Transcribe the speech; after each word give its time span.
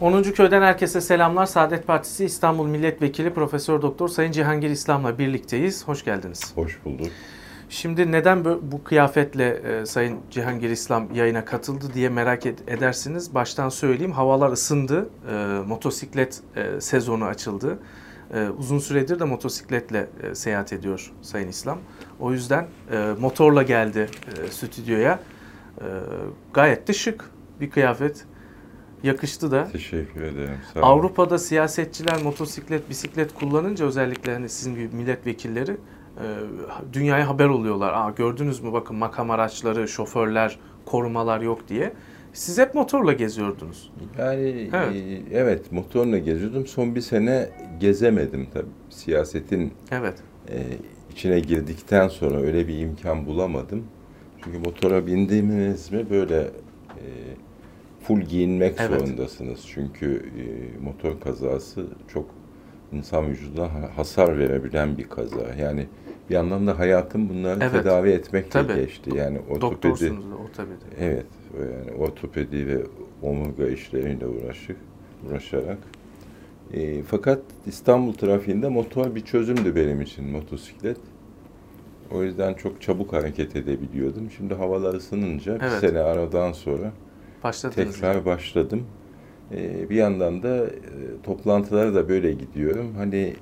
10. 0.00 0.22
köyden 0.22 0.62
herkese 0.62 1.00
selamlar. 1.00 1.46
Saadet 1.46 1.86
Partisi 1.86 2.24
İstanbul 2.24 2.66
Milletvekili 2.66 3.34
Profesör 3.34 3.82
Doktor 3.82 4.08
Sayın 4.08 4.32
Cihangir 4.32 4.70
İslam'la 4.70 5.18
birlikteyiz. 5.18 5.88
Hoş 5.88 6.04
geldiniz. 6.04 6.52
Hoş 6.54 6.84
bulduk. 6.84 7.06
Şimdi 7.68 8.12
neden 8.12 8.44
bu 8.44 8.84
kıyafetle 8.84 9.48
e, 9.48 9.86
Sayın 9.86 10.18
Cihangir 10.30 10.70
İslam 10.70 11.14
yayına 11.14 11.44
katıldı 11.44 11.84
diye 11.94 12.08
merak 12.08 12.46
edersiniz. 12.46 13.34
Baştan 13.34 13.68
söyleyeyim 13.68 14.12
havalar 14.12 14.52
ısındı. 14.52 15.08
E, 15.30 15.34
motosiklet 15.66 16.40
e, 16.56 16.80
sezonu 16.80 17.24
açıldı. 17.24 17.78
E, 18.34 18.48
uzun 18.48 18.78
süredir 18.78 19.20
de 19.20 19.24
motosikletle 19.24 20.08
e, 20.22 20.34
seyahat 20.34 20.72
ediyor 20.72 21.12
Sayın 21.22 21.48
İslam. 21.48 21.78
O 22.20 22.32
yüzden 22.32 22.66
e, 22.92 23.14
motorla 23.20 23.62
geldi 23.62 24.08
e, 24.44 24.50
stüdyoya. 24.50 25.20
E, 25.80 25.86
gayet 26.54 26.88
de 26.88 26.92
şık 26.92 27.30
bir 27.60 27.70
kıyafet 27.70 28.24
yakıştı 29.02 29.50
da. 29.50 29.68
Teşekkür 29.72 30.22
ederim. 30.22 30.56
Sağ 30.74 30.80
olun. 30.80 30.88
Avrupa'da 30.88 31.38
siyasetçiler 31.38 32.22
motosiklet, 32.22 32.90
bisiklet 32.90 33.34
kullanınca 33.34 33.86
özellikle 33.86 34.32
hani 34.32 34.48
sizin 34.48 34.74
gibi 34.74 34.96
milletvekilleri 34.96 35.70
e, 35.70 36.26
dünyaya 36.92 37.28
haber 37.28 37.46
oluyorlar. 37.46 37.92
Aa 37.92 38.10
gördünüz 38.10 38.60
mü 38.60 38.72
bakın 38.72 38.96
makam 38.96 39.30
araçları, 39.30 39.88
şoförler, 39.88 40.58
korumalar 40.84 41.40
yok 41.40 41.68
diye. 41.68 41.92
Siz 42.32 42.58
hep 42.58 42.74
motorla 42.74 43.12
geziyordunuz. 43.12 43.92
Yani 44.18 44.70
evet, 44.72 44.96
e, 44.96 45.22
evet 45.38 45.72
motorla 45.72 46.18
geziyordum. 46.18 46.66
Son 46.66 46.94
bir 46.94 47.00
sene 47.00 47.48
gezemedim 47.80 48.46
tabii. 48.54 48.66
Siyasetin 48.90 49.72
evet. 49.90 50.18
e, 50.50 50.56
içine 51.12 51.40
girdikten 51.40 52.08
sonra 52.08 52.40
öyle 52.40 52.68
bir 52.68 52.78
imkan 52.78 53.26
bulamadım. 53.26 53.84
Çünkü 54.44 54.58
motora 54.58 55.06
bindiğimiz 55.06 55.92
mi 55.92 56.10
böyle 56.10 56.40
e, 56.88 57.04
full 58.08 58.20
giyinmek 58.20 58.74
evet. 58.78 59.00
zorundasınız. 59.00 59.60
Çünkü 59.66 60.22
e, 60.38 60.44
motor 60.84 61.20
kazası 61.20 61.86
çok 62.12 62.26
insan 62.92 63.28
vücuduna 63.28 63.68
hasar 63.96 64.38
verebilen 64.38 64.98
bir 64.98 65.08
kaza. 65.08 65.54
Yani 65.60 65.86
bir 66.30 66.34
yandan 66.34 66.66
da 66.66 66.78
hayatım 66.78 67.28
bunları 67.28 67.58
evet. 67.62 67.72
tedavi 67.72 68.10
etmekle 68.10 68.50
Tabii. 68.50 68.74
geçti. 68.74 69.10
Yani 69.16 69.38
ortopedi. 69.50 69.92
ortopedi. 69.92 70.14
Evet. 71.00 71.26
Yani 71.60 71.98
ortopedi 71.98 72.66
ve 72.66 72.78
omurga 73.22 73.66
işleriyle 73.66 74.26
uğraşık, 74.26 74.76
uğraşarak. 75.26 75.78
E, 76.72 77.02
fakat 77.02 77.40
İstanbul 77.66 78.12
trafiğinde 78.12 78.68
motor 78.68 79.14
bir 79.14 79.20
çözümdü 79.20 79.76
benim 79.76 80.00
için 80.00 80.24
motosiklet. 80.24 80.98
O 82.12 82.22
yüzden 82.22 82.54
çok 82.54 82.82
çabuk 82.82 83.12
hareket 83.12 83.56
edebiliyordum. 83.56 84.30
Şimdi 84.36 84.54
havalar 84.54 84.94
ısınınca 84.94 85.58
evet. 85.62 85.82
bir 85.82 85.88
sene 85.88 85.98
aradan 85.98 86.52
sonra 86.52 86.92
Başladınız 87.44 87.94
tekrar 87.94 88.14
yani. 88.14 88.24
başladım. 88.24 88.86
Ee, 89.54 89.90
bir 89.90 89.96
yandan 89.96 90.42
da 90.42 90.66
e, 90.66 90.70
toplantılara 91.22 91.94
da 91.94 92.08
böyle 92.08 92.32
gidiyorum. 92.32 92.94
Hani 92.96 93.34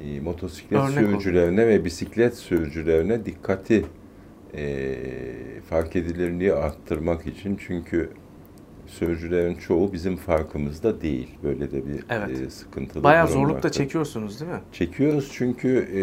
e, 0.00 0.20
motosiklet 0.20 0.80
Örnek 0.80 0.92
sürücülerine 0.92 1.62
oldu. 1.62 1.68
ve 1.70 1.84
bisiklet 1.84 2.34
sürücülerine 2.34 3.24
dikkati 3.24 3.84
e, 4.54 4.96
fark 5.70 5.96
edilirliği 5.96 6.54
arttırmak 6.54 7.26
için. 7.26 7.58
Çünkü 7.66 8.10
sürücülerin 8.86 9.54
çoğu 9.54 9.92
bizim 9.92 10.16
farkımızda 10.16 11.00
değil. 11.00 11.28
Böyle 11.42 11.70
de 11.70 11.86
bir 11.86 12.04
evet. 12.10 12.40
e, 12.40 12.50
sıkıntılı 12.50 13.04
Bayağı 13.04 13.28
zorluk 13.28 13.62
da 13.62 13.72
çekiyorsunuz 13.72 14.40
değil 14.40 14.50
mi? 14.50 14.60
Çekiyoruz 14.72 15.30
çünkü 15.32 15.88
e, 15.94 16.02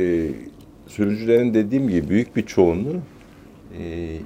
sürücülerin 0.89 1.53
dediğim 1.53 1.89
gibi 1.89 2.09
büyük 2.09 2.35
bir 2.35 2.45
çoğunluğu 2.45 3.01
e, 3.79 4.17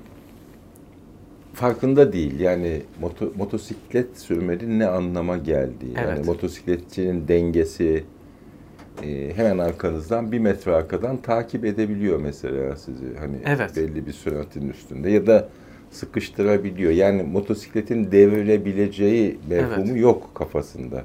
farkında 1.55 2.13
değil. 2.13 2.39
Yani 2.39 2.81
moto, 3.01 3.33
motosiklet 3.37 4.17
sürmenin 4.17 4.79
ne 4.79 4.87
anlama 4.87 5.37
geldiği. 5.37 5.93
Evet. 5.97 6.09
Yani 6.09 6.25
motosikletçinin 6.25 7.27
dengesi 7.27 8.03
e, 9.03 9.33
hemen 9.35 9.57
arkanızdan 9.57 10.31
bir 10.31 10.39
metre 10.39 10.75
arkadan 10.75 11.17
takip 11.17 11.65
edebiliyor 11.65 12.19
mesela 12.19 12.75
sizi. 12.75 13.05
Hani 13.19 13.37
evet. 13.45 13.75
belli 13.75 14.07
bir 14.07 14.11
süratin 14.11 14.69
üstünde 14.69 15.09
ya 15.09 15.27
da 15.27 15.49
sıkıştırabiliyor. 15.91 16.91
Yani 16.91 17.23
motosikletin 17.23 18.11
devrilebileceği 18.11 19.39
mefhumu 19.49 19.91
evet. 19.91 20.01
yok 20.01 20.31
kafasında. 20.35 21.03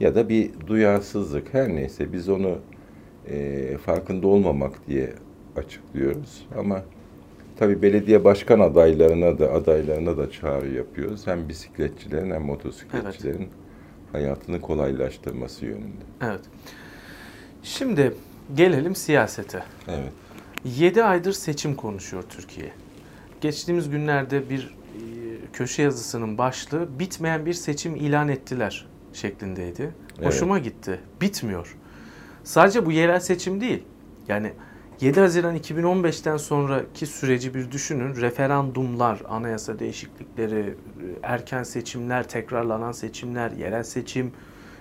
Ya 0.00 0.14
da 0.14 0.28
bir 0.28 0.50
duyarsızlık. 0.66 1.54
Her 1.54 1.68
neyse 1.68 2.12
biz 2.12 2.28
onu 2.28 2.58
e, 3.28 3.76
farkında 3.76 4.26
olmamak 4.26 4.86
diye 4.88 5.12
açıklıyoruz. 5.56 6.46
Ama 6.58 6.82
Tabii 7.58 7.82
belediye 7.82 8.24
başkan 8.24 8.60
adaylarına 8.60 9.38
da 9.38 9.52
adaylarına 9.52 10.16
da 10.16 10.30
çağrı 10.30 10.74
yapıyoruz. 10.74 11.26
Hem 11.26 11.48
bisikletçilerin 11.48 12.30
hem 12.30 12.42
motosikletçilerin 12.42 13.38
evet. 13.38 13.48
hayatını 14.12 14.60
kolaylaştırması 14.60 15.66
yönünde. 15.66 16.04
Evet. 16.22 16.40
Şimdi 17.62 18.14
gelelim 18.54 18.94
siyasete. 18.94 19.62
Evet. 19.88 20.12
7 20.64 21.04
aydır 21.04 21.32
seçim 21.32 21.74
konuşuyor 21.74 22.24
Türkiye. 22.28 22.72
Geçtiğimiz 23.40 23.90
günlerde 23.90 24.50
bir 24.50 24.74
e, 24.94 25.00
köşe 25.52 25.82
yazısının 25.82 26.38
başlığı 26.38 26.98
bitmeyen 26.98 27.46
bir 27.46 27.54
seçim 27.54 27.96
ilan 27.96 28.28
ettiler 28.28 28.86
şeklindeydi. 29.12 29.90
Hoşuma 30.22 30.58
evet. 30.58 30.64
gitti. 30.64 31.00
Bitmiyor. 31.20 31.76
Sadece 32.44 32.86
bu 32.86 32.92
yerel 32.92 33.20
seçim 33.20 33.60
değil. 33.60 33.82
Yani 34.28 34.52
7 35.00 35.20
Haziran 35.20 35.56
2015'ten 35.56 36.36
sonraki 36.36 37.06
süreci 37.06 37.54
bir 37.54 37.70
düşünün. 37.70 38.16
Referandumlar, 38.16 39.22
anayasa 39.28 39.78
değişiklikleri, 39.78 40.74
erken 41.22 41.62
seçimler, 41.62 42.28
tekrarlanan 42.28 42.92
seçimler, 42.92 43.50
yerel 43.50 43.82
seçim, 43.82 44.32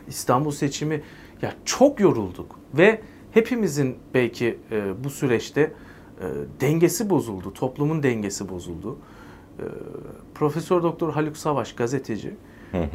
İstanbul 0.08 0.52
seçimi. 0.52 1.02
Ya 1.42 1.54
çok 1.66 2.00
yorulduk 2.00 2.60
ve 2.74 3.02
hepimizin 3.32 3.98
belki 4.14 4.60
e, 4.72 5.04
bu 5.04 5.10
süreçte 5.10 5.62
e, 5.62 5.72
dengesi 6.62 7.10
bozuldu, 7.10 7.54
toplumun 7.54 8.04
dengesi 8.04 8.50
bozuldu. 8.50 8.98
E, 9.60 9.64
Profesör 10.36 10.84
Doktor 10.84 11.14
Haluk 11.14 11.38
Savaş 11.38 11.76
gazeteci 11.76 12.36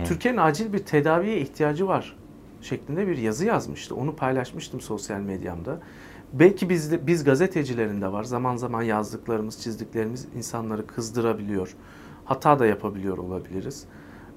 Türkiye'nin 0.04 0.38
acil 0.38 0.72
bir 0.72 0.78
tedaviye 0.78 1.40
ihtiyacı 1.40 1.88
var 1.88 2.16
şeklinde 2.62 3.06
bir 3.06 3.16
yazı 3.16 3.46
yazmıştı. 3.46 3.94
Onu 3.96 4.16
paylaşmıştım 4.16 4.80
sosyal 4.80 5.20
medyamda. 5.20 5.80
Belki 6.32 6.68
biz 6.68 7.06
biz 7.06 7.24
gazetecilerin 7.24 8.00
de 8.00 8.12
var. 8.12 8.24
Zaman 8.24 8.56
zaman 8.56 8.82
yazdıklarımız, 8.82 9.62
çizdiklerimiz 9.62 10.26
insanları 10.36 10.86
kızdırabiliyor. 10.86 11.76
Hata 12.24 12.58
da 12.58 12.66
yapabiliyor 12.66 13.18
olabiliriz. 13.18 13.84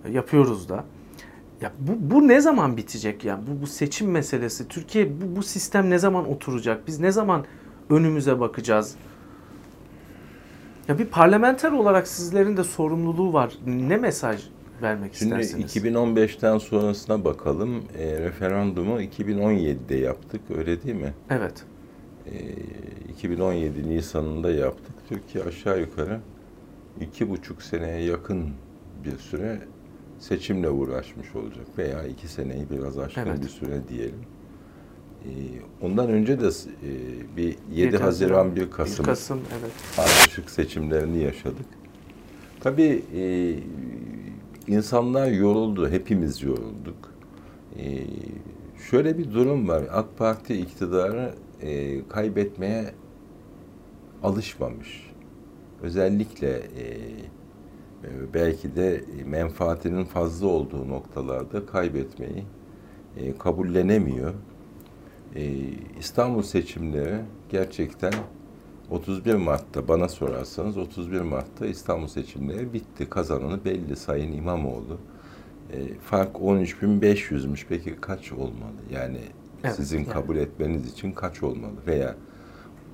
E, 0.06 0.12
yapıyoruz 0.12 0.70
da. 0.70 0.84
Ya 1.62 1.72
bu, 1.80 2.16
bu 2.16 2.28
ne 2.28 2.42
zaman 2.42 2.78
bitecek 2.78 3.26
ya? 3.26 3.40
Bu, 3.48 3.62
bu 3.62 3.68
seçim 3.68 4.12
meselesi. 4.12 4.68
Türkiye 4.68 5.22
bu, 5.22 5.36
bu 5.36 5.44
sistem 5.44 5.90
ne 5.90 6.00
zaman 6.00 6.30
oturacak? 6.30 6.88
Biz 6.88 7.00
ne 7.00 7.12
zaman 7.12 7.46
önümüze 7.90 8.40
bakacağız? 8.40 8.96
Ya 10.88 11.00
bir 11.00 11.06
parlamenter 11.06 11.72
olarak 11.72 12.08
sizlerin 12.08 12.58
de 12.58 12.64
sorumluluğu 12.64 13.34
var. 13.34 13.54
Ne 13.66 13.98
mesaj 13.98 14.44
vermek 14.82 15.16
Şimdi 15.16 15.34
istersiniz? 15.34 15.72
Şimdi 15.72 15.88
2015'ten 15.88 16.58
sonrasına 16.58 17.26
bakalım. 17.26 17.84
E, 17.98 18.20
referandumu 18.20 19.02
2017'de 19.02 19.96
yaptık 19.96 20.42
öyle 20.58 20.84
değil 20.84 20.96
mi? 20.96 21.14
Evet. 21.30 21.66
2017 23.10 23.80
ee, 23.80 23.90
Nisan'ında 23.90 24.52
yaptık. 24.52 24.96
Türkiye 25.10 25.44
aşağı 25.44 25.80
yukarı 25.80 26.20
iki 27.02 27.30
buçuk 27.30 27.62
seneye 27.64 28.02
yakın 28.02 28.50
bir 29.06 29.18
süre 29.18 29.62
seçimle 30.20 30.70
uğraşmış 30.70 31.36
olacak 31.36 31.66
veya 31.78 32.08
iki 32.08 32.28
seneyi 32.28 32.70
biraz 32.70 32.98
aşkın 32.98 33.22
evet. 33.28 33.44
bir 33.44 33.50
süre 33.50 33.82
diyelim. 33.90 34.26
Ondan 35.82 36.10
önce 36.10 36.40
de 36.40 36.50
bir 37.38 37.44
7, 37.44 37.56
7 37.72 37.98
Haziran 37.98 38.56
1 38.56 38.72
Kasım, 38.72 39.06
1 39.06 39.10
Kasım 39.10 39.40
evet. 39.60 39.72
ardışık 39.98 40.50
seçimlerini 40.50 41.24
yaşadık. 41.24 41.66
Tabii 42.60 43.04
insanlar 44.68 45.28
yoruldu, 45.28 45.90
hepimiz 45.90 46.44
yorulduk. 46.44 47.14
Şöyle 48.90 49.18
bir 49.18 49.32
durum 49.34 49.68
var. 49.68 49.84
AK 49.92 50.18
Parti 50.18 50.54
iktidarı 50.54 51.34
e, 51.62 52.08
kaybetmeye 52.08 52.94
alışmamış. 54.24 55.12
Özellikle 55.82 56.50
e, 56.50 56.84
e, 58.04 58.34
belki 58.34 58.76
de 58.76 59.04
menfaatinin 59.26 60.04
fazla 60.04 60.48
olduğu 60.48 60.90
noktalarda 60.90 61.66
kaybetmeyi 61.66 62.44
e, 63.18 63.38
kabullenemiyor. 63.38 64.34
E, 65.36 65.54
İstanbul 66.00 66.42
seçimleri 66.42 67.22
gerçekten 67.50 68.14
31 68.92 69.36
Mart'ta 69.36 69.88
bana 69.88 70.10
sorarsanız 70.10 70.78
31 70.78 71.22
Mart'ta 71.22 71.66
İstanbul 71.66 72.08
seçimleri 72.08 72.74
bitti. 72.74 73.10
Kazananı 73.10 73.66
belli 73.66 73.96
Sayın 73.96 74.32
İmamoğlu. 74.32 74.98
E, 75.74 75.94
fark 75.94 76.36
13.500'müş. 76.36 77.66
Peki 77.70 77.96
kaç 78.02 78.32
olmalı? 78.32 78.76
Yani 78.92 79.20
Evet, 79.66 79.76
sizin 79.76 80.00
yani. 80.00 80.10
kabul 80.10 80.38
etmeniz 80.38 80.92
için 80.92 81.12
kaç 81.12 81.44
olmalı? 81.44 81.74
Veya 81.88 82.16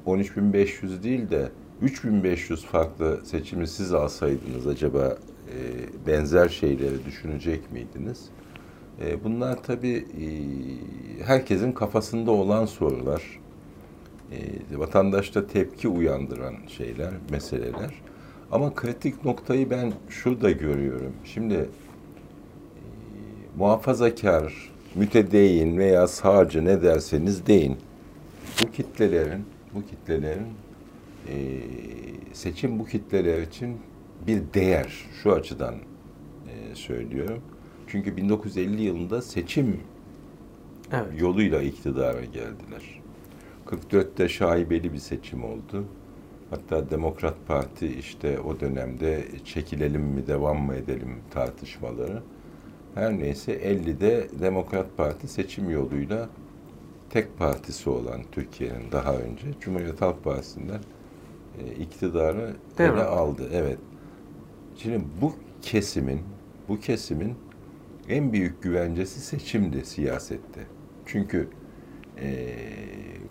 13.500 0.06 1.04
değil 1.04 1.30
de 1.30 1.52
3500 1.82 2.66
farklı 2.66 3.20
seçimi 3.24 3.68
siz 3.68 3.94
alsaydınız 3.94 4.68
acaba 4.68 5.18
e, 5.48 5.58
benzer 6.08 6.50
şeyleri 6.50 7.06
düşünecek 7.06 7.72
miydiniz? 7.72 8.26
E, 9.02 9.24
bunlar 9.24 9.64
tabii 9.64 10.06
e, 10.22 10.26
herkesin 11.24 11.72
kafasında 11.72 12.32
olan 12.32 12.66
sorular. 12.66 13.40
E, 14.32 14.80
vatandaşta 14.80 15.48
tepki 15.48 15.88
uyandıran 15.88 16.56
şeyler, 16.68 17.12
meseleler. 17.32 17.92
Ama 18.52 18.76
kritik 18.76 19.26
noktayı 19.26 19.70
ben 19.70 19.94
şurada 20.10 20.52
görüyorum. 20.52 21.14
Şimdi 21.26 21.54
e, 21.54 21.70
muhafazakar, 23.58 24.71
mütedeyyin 24.96 25.78
veya 25.78 26.08
sağcı 26.08 26.66
ne 26.66 26.82
derseniz 26.82 27.48
deyin. 27.48 27.78
Bu 28.64 28.72
kitlelerin, 28.72 29.46
bu 29.74 29.86
kitlelerin 29.86 30.48
e, 31.28 31.36
seçim 32.34 32.80
bu 32.80 32.86
kitleler 32.86 33.42
için 33.42 33.78
bir 34.28 34.42
değer. 34.54 35.06
Şu 35.24 35.34
açıdan 35.34 35.76
e, 36.48 36.76
söylüyorum. 36.76 37.42
Çünkü 37.88 38.18
1950 38.18 38.82
yılında 38.82 39.22
seçim 39.22 39.80
evet. 40.92 41.22
yoluyla 41.22 41.62
iktidara 41.62 42.26
geldiler. 42.26 43.02
44'te 43.66 44.30
şaibeli 44.30 44.94
bir 44.94 44.98
seçim 44.98 45.44
oldu. 45.44 45.86
Hatta 46.50 46.90
Demokrat 46.90 47.36
Parti 47.48 47.88
işte 47.88 48.40
o 48.40 48.60
dönemde 48.60 49.26
çekilelim 49.46 50.02
mi 50.02 50.28
devam 50.28 50.58
mı 50.58 50.76
edelim 50.76 51.16
tartışmaları. 51.32 52.24
Her 52.96 53.20
neyse 53.20 53.54
50'de 53.54 54.28
Demokrat 54.42 54.98
Parti 54.98 55.28
seçim 55.28 55.70
yoluyla 55.70 56.30
tek 57.10 57.38
partisi 57.38 57.90
olan 57.90 58.22
Türkiye'nin 58.32 58.92
daha 58.92 59.16
önce 59.16 59.46
Cumhuriyet 59.62 60.02
Halk 60.02 60.24
Partisi'nden 60.24 60.80
e, 61.60 61.76
iktidarı 61.76 62.56
Değil 62.78 62.90
ele 62.90 62.98
mi? 62.98 63.04
aldı. 63.04 63.50
Evet. 63.54 63.78
Şimdi 64.78 65.04
bu 65.22 65.34
kesimin 65.62 66.20
bu 66.70 66.80
kesimin 66.80 67.36
en 68.10 68.34
büyük 68.34 68.64
güvencesi 68.64 69.20
seçimdi 69.20 69.86
siyasette. 69.86 70.62
Çünkü 71.06 71.48
e, 72.22 72.56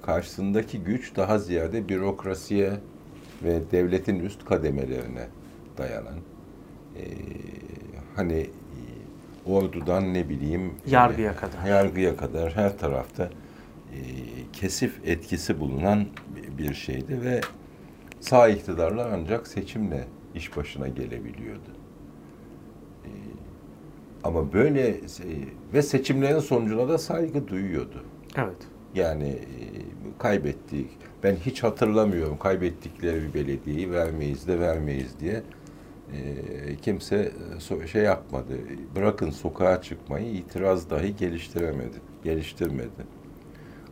karşısındaki 0.03 0.81
güç 0.83 1.17
daha 1.17 1.39
ziyade 1.39 1.89
bürokrasiye 1.89 2.73
ve 3.45 3.61
devletin 3.73 4.19
üst 4.21 4.45
kademelerine 4.45 5.29
dayanan 5.79 6.17
e, 6.97 7.03
hani 8.17 8.47
ordudan 9.47 10.15
ne 10.15 10.29
bileyim 10.29 10.75
yargıya 10.87 11.37
kadar 11.37 11.65
yargıya 11.65 12.17
kadar 12.17 12.57
her 12.57 12.79
tarafta 12.79 13.25
e, 13.25 13.99
kesif 14.53 15.01
etkisi 15.05 15.61
bulunan 15.61 16.07
bir 16.59 16.75
şeydi 16.75 17.23
ve 17.23 17.41
sağ 18.21 18.49
iktidarlar 18.49 19.11
ancak 19.13 19.47
seçimle 19.47 20.05
iş 20.35 20.57
başına 20.57 20.89
gelebiliyordu. 20.89 21.71
E, 23.05 23.11
ama 24.25 24.53
böyle 24.53 24.89
e, 24.89 24.99
ve 25.75 25.83
seçimlerin 25.83 26.39
sonucuna 26.39 26.89
da 26.89 26.99
saygı 26.99 27.49
duyuyordu. 27.49 28.05
Evet. 28.37 28.69
Yani 28.95 29.29
e, 29.29 29.41
kaybettik. 30.19 30.91
Ben 31.23 31.37
hiç 31.37 31.63
hatırlamıyorum 31.63 32.39
kaybettikleri 32.39 33.23
bir 33.23 33.35
belediyeyi 33.35 33.93
vermeyiz 33.93 34.49
de 34.49 34.61
vermeyiz 34.61 35.21
diye 35.21 35.43
kimse 36.83 37.33
e, 37.83 37.87
şey 37.87 38.03
yapmadı. 38.03 38.53
Bırakın 38.97 39.31
sokağa 39.31 39.83
çıkmayı 39.83 40.27
itiraz 40.27 40.91
dahi 40.91 41.17
geliştiremedi, 41.17 41.97
geliştirmedi. 42.25 43.21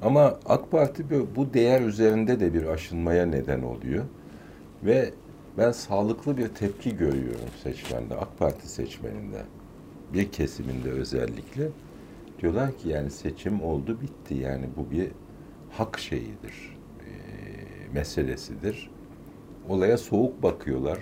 Ama 0.03 0.38
AK 0.47 0.70
Parti 0.70 1.05
bu 1.37 1.55
değer 1.55 1.81
üzerinde 1.81 2.41
de 2.41 2.55
bir 2.55 2.67
aşınmaya 2.67 3.26
neden 3.26 3.62
oluyor. 3.62 4.05
Ve 4.85 5.11
ben 5.59 5.73
sağlıklı 5.73 6.37
bir 6.37 6.49
tepki 6.49 6.97
görüyorum 6.97 7.49
seçmende, 7.62 8.15
AK 8.15 8.38
Parti 8.38 8.69
seçmeninde. 8.69 9.43
Bir 10.12 10.32
kesiminde 10.32 10.91
özellikle. 10.91 11.69
Diyorlar 12.41 12.79
ki 12.79 12.88
yani 12.88 13.11
seçim 13.11 13.62
oldu 13.62 13.99
bitti. 14.00 14.35
Yani 14.35 14.64
bu 14.76 14.91
bir 14.91 15.09
hak 15.71 15.99
şeyidir, 15.99 16.76
e, 17.00 17.11
meselesidir. 17.94 18.91
Olaya 19.69 19.99
soğuk 19.99 20.43
bakıyorlar. 20.43 20.99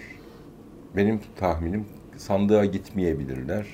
Benim 0.97 1.21
tahminim 1.37 1.85
sandığa 2.17 2.65
gitmeyebilirler. 2.65 3.67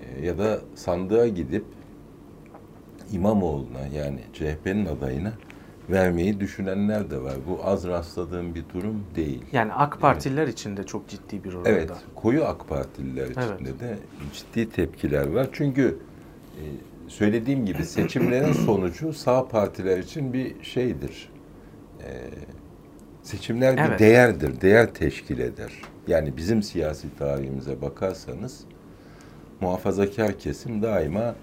E, 0.00 0.26
ya 0.26 0.38
da 0.38 0.60
sandığa 0.74 1.28
gidip 1.28 1.64
İmamoğlu'na 3.12 3.86
yani 3.94 4.20
CHP'nin 4.32 4.86
adayına 4.86 5.32
vermeyi 5.90 6.40
düşünenler 6.40 7.10
de 7.10 7.22
var. 7.22 7.34
Bu 7.48 7.60
az 7.64 7.86
rastladığım 7.86 8.54
bir 8.54 8.64
durum 8.74 9.04
değil. 9.16 9.42
Yani 9.52 9.72
AK 9.72 10.00
Partililer 10.00 10.42
evet. 10.42 10.52
için 10.52 10.76
de 10.76 10.84
çok 10.84 11.08
ciddi 11.08 11.44
bir 11.44 11.54
oranda. 11.54 11.68
Evet, 11.68 11.90
koyu 12.14 12.44
AK 12.44 12.68
Partililer 12.68 13.24
evet. 13.24 13.36
içinde 13.36 13.80
de 13.80 13.98
ciddi 14.32 14.70
tepkiler 14.70 15.26
var. 15.26 15.48
Çünkü 15.52 15.98
e, 16.56 16.62
söylediğim 17.08 17.66
gibi 17.66 17.84
seçimlerin 17.84 18.52
sonucu 18.66 19.12
sağ 19.12 19.48
partiler 19.48 19.98
için 19.98 20.32
bir 20.32 20.62
şeydir. 20.62 21.30
E, 22.00 22.10
seçimler 23.22 23.76
bir 23.76 23.82
evet. 23.82 24.00
değerdir, 24.00 24.60
değer 24.60 24.94
teşkil 24.94 25.38
eder. 25.38 25.72
Yani 26.08 26.36
bizim 26.36 26.62
siyasi 26.62 27.16
tarihimize 27.18 27.82
bakarsanız 27.82 28.64
muhafazakar 29.60 30.38
kesim 30.38 30.82
daima 30.82 31.34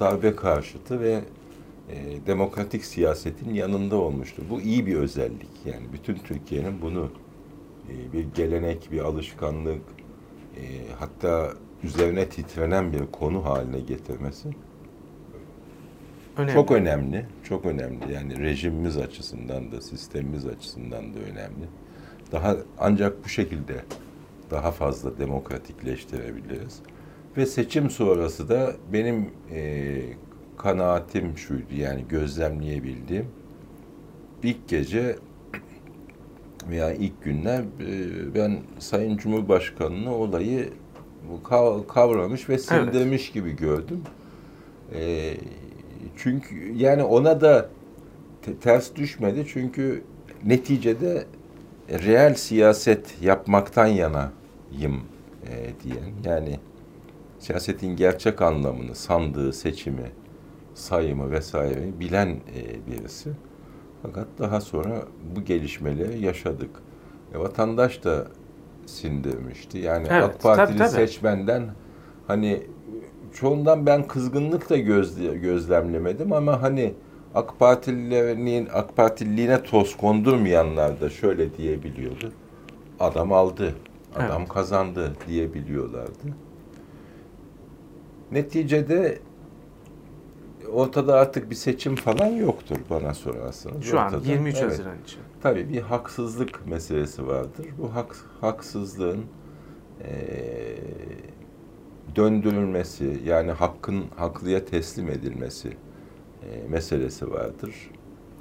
darbe 0.00 0.36
karşıtı 0.36 1.00
ve 1.00 1.20
e, 1.90 2.26
demokratik 2.26 2.84
siyasetin 2.84 3.54
yanında 3.54 3.96
olmuştur. 3.96 4.42
Bu 4.50 4.60
iyi 4.60 4.86
bir 4.86 4.96
özellik. 4.96 5.50
Yani 5.64 5.86
bütün 5.92 6.14
Türkiye'nin 6.14 6.82
bunu 6.82 7.10
e, 7.88 8.12
bir 8.12 8.24
gelenek, 8.34 8.88
bir 8.92 9.00
alışkanlık, 9.00 9.82
e, 10.56 10.62
hatta 10.98 11.52
üzerine 11.82 12.28
titrenen 12.28 12.92
bir 12.92 13.06
konu 13.12 13.44
haline 13.44 13.80
getirmesi 13.80 14.48
önemli. 16.36 16.52
çok 16.52 16.70
önemli. 16.70 17.26
Çok 17.44 17.66
önemli. 17.66 18.12
Yani 18.12 18.38
rejimimiz 18.38 18.96
açısından 18.96 19.72
da, 19.72 19.80
sistemimiz 19.80 20.46
açısından 20.46 21.14
da 21.14 21.18
önemli. 21.18 21.68
Daha 22.34 22.56
ancak 22.78 23.24
bu 23.24 23.28
şekilde 23.28 23.74
daha 24.50 24.70
fazla 24.70 25.18
demokratikleştirebiliriz. 25.18 26.80
Ve 27.36 27.46
seçim 27.46 27.90
sonrası 27.90 28.48
da 28.48 28.72
benim 28.92 29.30
e, 29.52 30.00
kanaatim 30.56 31.38
şuydu 31.38 31.74
yani 31.76 32.04
gözlemleyebildiğim 32.08 33.26
ilk 34.42 34.68
gece 34.68 35.16
veya 36.70 36.92
ilk 36.92 37.22
günler 37.22 37.60
e, 37.60 38.34
ben 38.34 38.58
Sayın 38.78 39.16
Cumhurbaşkanı'nı 39.16 40.14
olayı 40.14 40.72
kavramış 41.88 42.48
ve 42.48 42.58
sindirmiş 42.58 43.22
evet. 43.24 43.34
gibi 43.34 43.56
gördüm. 43.56 44.02
E, 44.94 45.34
çünkü 46.16 46.72
yani 46.72 47.02
ona 47.02 47.40
da 47.40 47.68
ters 48.60 48.94
düşmedi 48.94 49.46
çünkü 49.48 50.04
neticede 50.44 51.26
reel 51.88 52.34
siyaset 52.34 53.22
yapmaktan 53.22 53.86
yanayım 53.86 55.02
e, 55.46 55.52
diyen 55.84 56.12
yani 56.24 56.58
siyasetin 57.38 57.96
gerçek 57.96 58.42
anlamını, 58.42 58.94
sandığı, 58.94 59.52
seçimi, 59.52 60.10
sayımı 60.74 61.30
vesaire 61.30 62.00
bilen 62.00 62.28
e, 62.28 62.86
birisi. 62.86 63.30
Fakat 64.02 64.26
daha 64.38 64.60
sonra 64.60 65.02
bu 65.36 65.44
gelişmeleri 65.44 66.24
yaşadık. 66.24 66.70
E, 67.34 67.38
vatandaş 67.38 68.04
da 68.04 68.26
sindirmişti. 68.86 69.78
Yani 69.78 70.06
evet, 70.10 70.24
AK 70.24 70.42
Partili 70.42 70.78
tabii, 70.78 70.90
tabii. 70.90 71.06
seçmenden 71.06 71.70
hani 72.26 72.62
çoğundan 73.32 73.86
ben 73.86 74.08
kızgınlık 74.08 74.70
da 74.70 74.76
gözle, 74.76 75.34
gözlemlemedim 75.34 76.32
ama 76.32 76.62
hani 76.62 76.94
AK 77.34 77.58
Partililerin 77.58 78.68
AK 78.72 78.96
Partililiğine 78.96 79.62
toz 79.62 79.96
kondurmayanlar 79.96 81.00
da 81.00 81.10
şöyle 81.10 81.56
diyebiliyordu. 81.56 82.32
Adam 83.00 83.32
aldı, 83.32 83.74
adam 84.16 84.40
evet. 84.40 84.48
kazandı 84.48 85.16
diyebiliyorlardı. 85.28 86.34
Neticede 88.32 89.18
ortada 90.72 91.14
artık 91.14 91.50
bir 91.50 91.54
seçim 91.54 91.96
falan 91.96 92.26
yoktur 92.26 92.76
bana 92.90 93.14
sorarsanız. 93.14 93.84
Şu 93.84 93.96
ortada, 93.96 94.16
an 94.16 94.22
23 94.22 94.56
evet, 94.56 94.70
Haziran 94.70 95.02
için. 95.04 95.20
Tabii 95.42 95.68
bir 95.68 95.80
haksızlık 95.80 96.66
meselesi 96.66 97.26
vardır. 97.26 97.66
Bu 97.78 97.94
hak, 97.94 98.16
haksızlığın 98.40 99.24
e, 100.02 100.12
döndürülmesi 102.16 103.20
yani 103.24 103.50
hakkın 103.50 104.04
haklıya 104.16 104.64
teslim 104.64 105.08
edilmesi 105.08 105.76
e, 106.50 106.68
meselesi 106.68 107.32
vardır. 107.32 107.90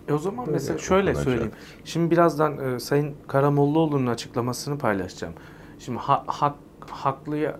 E 0.07 0.13
o 0.13 0.17
zaman 0.17 0.45
Böyle 0.45 0.51
mesela 0.53 0.79
şöyle 0.79 1.15
söyleyeyim. 1.15 1.51
Şimdi 1.85 2.11
birazdan 2.11 2.75
e, 2.75 2.79
Sayın 2.79 3.15
Karamollaoğlu'nun 3.27 4.07
açıklamasını 4.07 4.77
paylaşacağım. 4.77 5.33
Şimdi 5.79 5.99
ha, 5.99 6.23
hak, 6.27 6.55
haklıya 6.89 7.59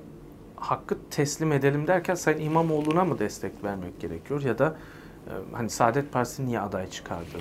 hakkı 0.56 0.98
teslim 1.12 1.52
edelim 1.52 1.88
derken 1.88 2.16
Sayın 2.16 2.40
İmamoğlu'na 2.40 3.06
mı 3.06 3.20
destek 3.20 3.64
vermek 3.64 4.00
gerekiyor 4.00 4.42
ya 4.42 4.60
da 4.60 4.76
e, 5.28 5.32
hani 5.52 5.70
Saadet 5.70 6.12
Partisi 6.12 6.46
niye 6.46 6.60
aday 6.60 6.90
çıkardı? 6.90 7.38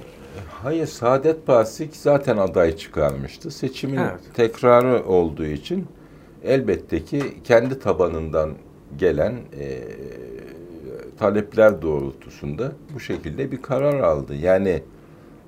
Hayır 0.63 0.87
Saadet 0.87 1.47
Partisi 1.47 1.89
zaten 1.93 2.37
aday 2.37 2.77
çıkarmıştı. 2.77 3.51
Seçimin 3.51 3.97
evet. 3.97 4.21
tekrarı 4.35 5.05
olduğu 5.05 5.45
için 5.45 5.87
elbette 6.45 7.05
ki 7.05 7.23
kendi 7.45 7.79
tabanından 7.79 8.51
gelen 8.99 9.33
e, 9.59 9.83
talepler 11.19 11.83
doğrultusunda 11.83 12.73
bu 12.95 13.01
şekilde 13.01 13.53
bir 13.53 13.63
karar 13.63 14.01
aldı. 14.01 14.35
Yani 14.35 14.83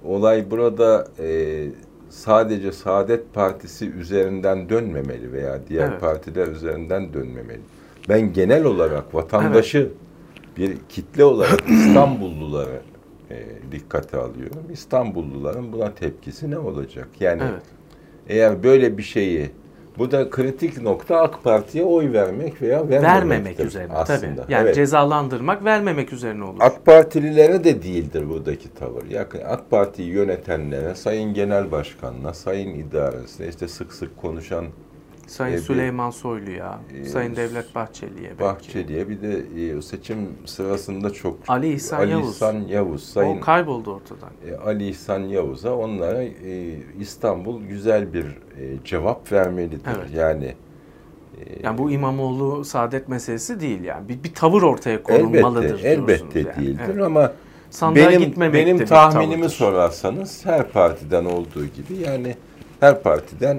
olay 0.04 0.50
burada 0.50 1.09
e, 1.18 1.66
sadece 2.09 2.73
Saadet 2.73 3.35
Partisi 3.35 3.90
üzerinden 3.90 4.68
dönmemeli 4.68 5.33
veya 5.33 5.59
diğer 5.68 5.88
evet. 5.88 6.00
partiler 6.00 6.49
üzerinden 6.49 7.12
dönmemeli. 7.12 7.61
Ben 8.09 8.33
genel 8.33 8.64
olarak 8.64 9.14
vatandaşı 9.14 9.78
evet. 9.78 9.90
bir 10.56 10.76
kitle 10.88 11.25
olarak 11.25 11.61
İstanbulluları 11.68 12.80
e, 13.30 13.47
dikkate 13.73 14.16
alıyorum. 14.16 14.62
İstanbulluların 14.73 15.73
buna 15.73 15.94
tepkisi 15.94 16.50
ne 16.50 16.59
olacak? 16.59 17.09
Yani 17.21 17.42
evet. 17.50 17.62
eğer 18.28 18.62
böyle 18.62 18.99
bir 18.99 19.02
şeyi 19.02 19.50
bu 19.99 20.11
da 20.11 20.31
kritik 20.31 20.83
nokta 20.83 21.21
AK 21.21 21.45
Parti'ye 21.45 21.85
oy 21.85 22.13
vermek 22.13 22.63
veya 22.63 22.89
vermemek 22.89 23.61
üzerine 23.61 23.93
aslında. 23.93 24.43
tabii. 24.43 24.53
Yani 24.53 24.65
evet. 24.65 24.75
cezalandırmak, 24.75 25.65
vermemek 25.65 26.13
üzerine 26.13 26.45
olur. 26.45 26.59
AK 26.61 26.87
Partililere 26.87 27.65
de 27.65 27.83
değildir 27.83 28.29
buradaki 28.29 28.75
tavır. 28.75 29.11
Yakın 29.11 29.41
AK 29.41 29.71
Parti'yi 29.71 30.09
yönetenlere, 30.09 30.95
Sayın 30.95 31.35
Genel 31.35 31.71
Başkan'la, 31.71 32.35
Sayın 32.35 32.75
İdaresine 32.75 33.49
işte 33.49 33.69
sık 33.69 33.93
sık 33.93 34.17
konuşan 34.17 34.67
Sayın 35.26 35.57
e, 35.57 35.59
Süleyman 35.59 36.11
Soylu'ya, 36.11 36.78
e, 37.00 37.04
Sayın 37.04 37.37
Devlet 37.37 37.75
Bahçeli'ye 37.75 38.31
belki. 38.31 38.40
Bahçeli'ye 38.40 39.09
bir 39.09 39.23
de 39.23 39.45
e, 39.76 39.83
seçim 39.83 40.28
sırasında 40.45 41.11
çok 41.11 41.38
Ali 41.49 41.73
İhsan 41.73 41.99
Ali 41.99 42.11
Yavuz. 42.11 42.31
İhsan 42.31 42.61
Yavuz 42.61 43.04
Sayın 43.04 43.38
o 43.38 43.40
kayboldu 43.40 43.95
ortadan. 43.95 44.31
E, 44.50 44.57
Ali 44.57 44.88
İhsan 44.88 45.21
Yavuz'a 45.21 45.76
onlara 45.76 46.23
e, 46.23 46.78
İstanbul 47.00 47.62
güzel 47.62 48.12
bir 48.12 48.25
e, 48.25 48.85
cevap 48.85 49.33
vermelidir. 49.33 49.90
Evet. 49.99 50.11
Yani 50.14 50.54
yani 51.62 51.78
bu 51.78 51.90
İmamoğlu 51.90 52.64
saadet 52.64 53.09
meselesi 53.09 53.61
değil 53.61 53.85
yani. 53.85 54.09
Bir, 54.09 54.25
bir 54.25 54.35
tavır 54.35 54.62
ortaya 54.62 55.02
konulmalıdır 55.02 55.85
elbette, 55.85 55.88
elbette 55.88 56.38
yani. 56.38 56.57
değildir 56.57 56.83
evet. 56.87 57.04
ama 57.04 57.33
Sandığa 57.71 58.11
benim 58.11 58.52
benim 58.52 58.85
tahminimi 58.85 59.49
sorarsanız 59.49 60.47
her 60.47 60.69
partiden 60.69 61.25
olduğu 61.25 61.66
gibi 61.66 61.95
yani 62.07 62.37
her 62.81 63.02
partiden 63.02 63.59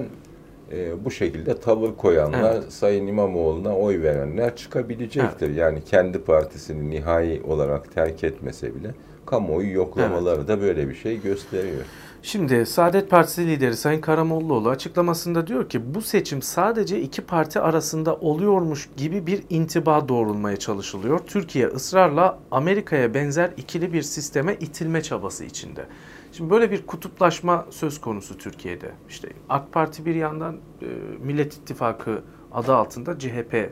e, 0.72 1.04
bu 1.04 1.10
şekilde 1.10 1.60
tavır 1.60 1.96
koyanlar, 1.96 2.54
evet. 2.54 2.72
Sayın 2.72 3.06
İmamoğlu'na 3.06 3.76
oy 3.76 4.02
verenler 4.02 4.56
çıkabilecektir. 4.56 5.46
Evet. 5.46 5.58
Yani 5.58 5.84
kendi 5.84 6.18
partisini 6.18 6.90
nihai 6.90 7.42
olarak 7.48 7.94
terk 7.94 8.24
etmese 8.24 8.74
bile 8.74 8.94
kamuoyu 9.26 9.72
yoklamaları 9.72 10.36
evet. 10.38 10.48
da 10.48 10.60
böyle 10.60 10.88
bir 10.88 10.94
şey 10.94 11.20
gösteriyor. 11.20 11.84
Şimdi 12.22 12.66
Saadet 12.66 13.10
Partisi 13.10 13.46
lideri 13.46 13.76
Sayın 13.76 14.00
Karamollaoğlu 14.00 14.68
açıklamasında 14.68 15.46
diyor 15.46 15.68
ki 15.68 15.94
bu 15.94 16.02
seçim 16.02 16.42
sadece 16.42 17.00
iki 17.00 17.22
parti 17.22 17.60
arasında 17.60 18.14
oluyormuş 18.16 18.88
gibi 18.96 19.26
bir 19.26 19.42
intiba 19.50 20.08
doğrulmaya 20.08 20.56
çalışılıyor. 20.56 21.18
Türkiye 21.26 21.66
ısrarla 21.66 22.38
Amerika'ya 22.50 23.14
benzer 23.14 23.50
ikili 23.56 23.92
bir 23.92 24.02
sisteme 24.02 24.54
itilme 24.54 25.02
çabası 25.02 25.44
içinde. 25.44 25.86
Şimdi 26.32 26.50
böyle 26.50 26.70
bir 26.70 26.86
kutuplaşma 26.86 27.66
söz 27.70 28.00
konusu 28.00 28.38
Türkiye'de. 28.38 28.92
İşte 29.08 29.28
AK 29.48 29.72
Parti 29.72 30.06
bir 30.06 30.14
yandan 30.14 30.56
e, 30.82 30.86
Millet 31.24 31.54
İttifakı 31.54 32.22
adı 32.52 32.74
altında 32.74 33.18
CHP 33.18 33.54
e, 33.54 33.70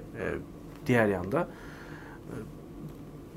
diğer 0.87 1.07
yanda. 1.07 1.41
E, 1.41 2.35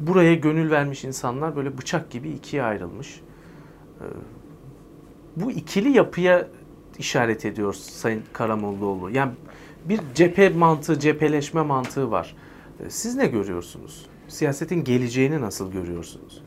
buraya 0.08 0.36
gönül 0.36 0.72
vermiş 0.72 1.04
insanlar 1.04 1.56
böyle 1.56 1.78
bıçak 1.78 2.10
gibi 2.10 2.30
ikiye 2.30 2.64
ayrılmış. 2.64 3.22
E, 4.00 4.06
bu 5.36 5.52
ikili 5.52 5.98
yapıya 5.98 6.48
işaret 7.00 7.46
ediyor 7.46 7.74
Sayın 7.74 8.24
Karamollaoğlu. 8.34 9.10
Yani 9.10 9.32
bir 9.86 10.00
cephe 10.16 10.50
mantığı, 10.50 11.00
cepheleşme 11.00 11.62
mantığı 11.62 12.12
var. 12.12 12.36
E, 12.86 12.90
siz 12.90 13.16
ne 13.16 13.28
görüyorsunuz? 13.28 14.06
Siyasetin 14.28 14.84
geleceğini 14.84 15.42
nasıl 15.42 15.72
görüyorsunuz? 15.72 16.44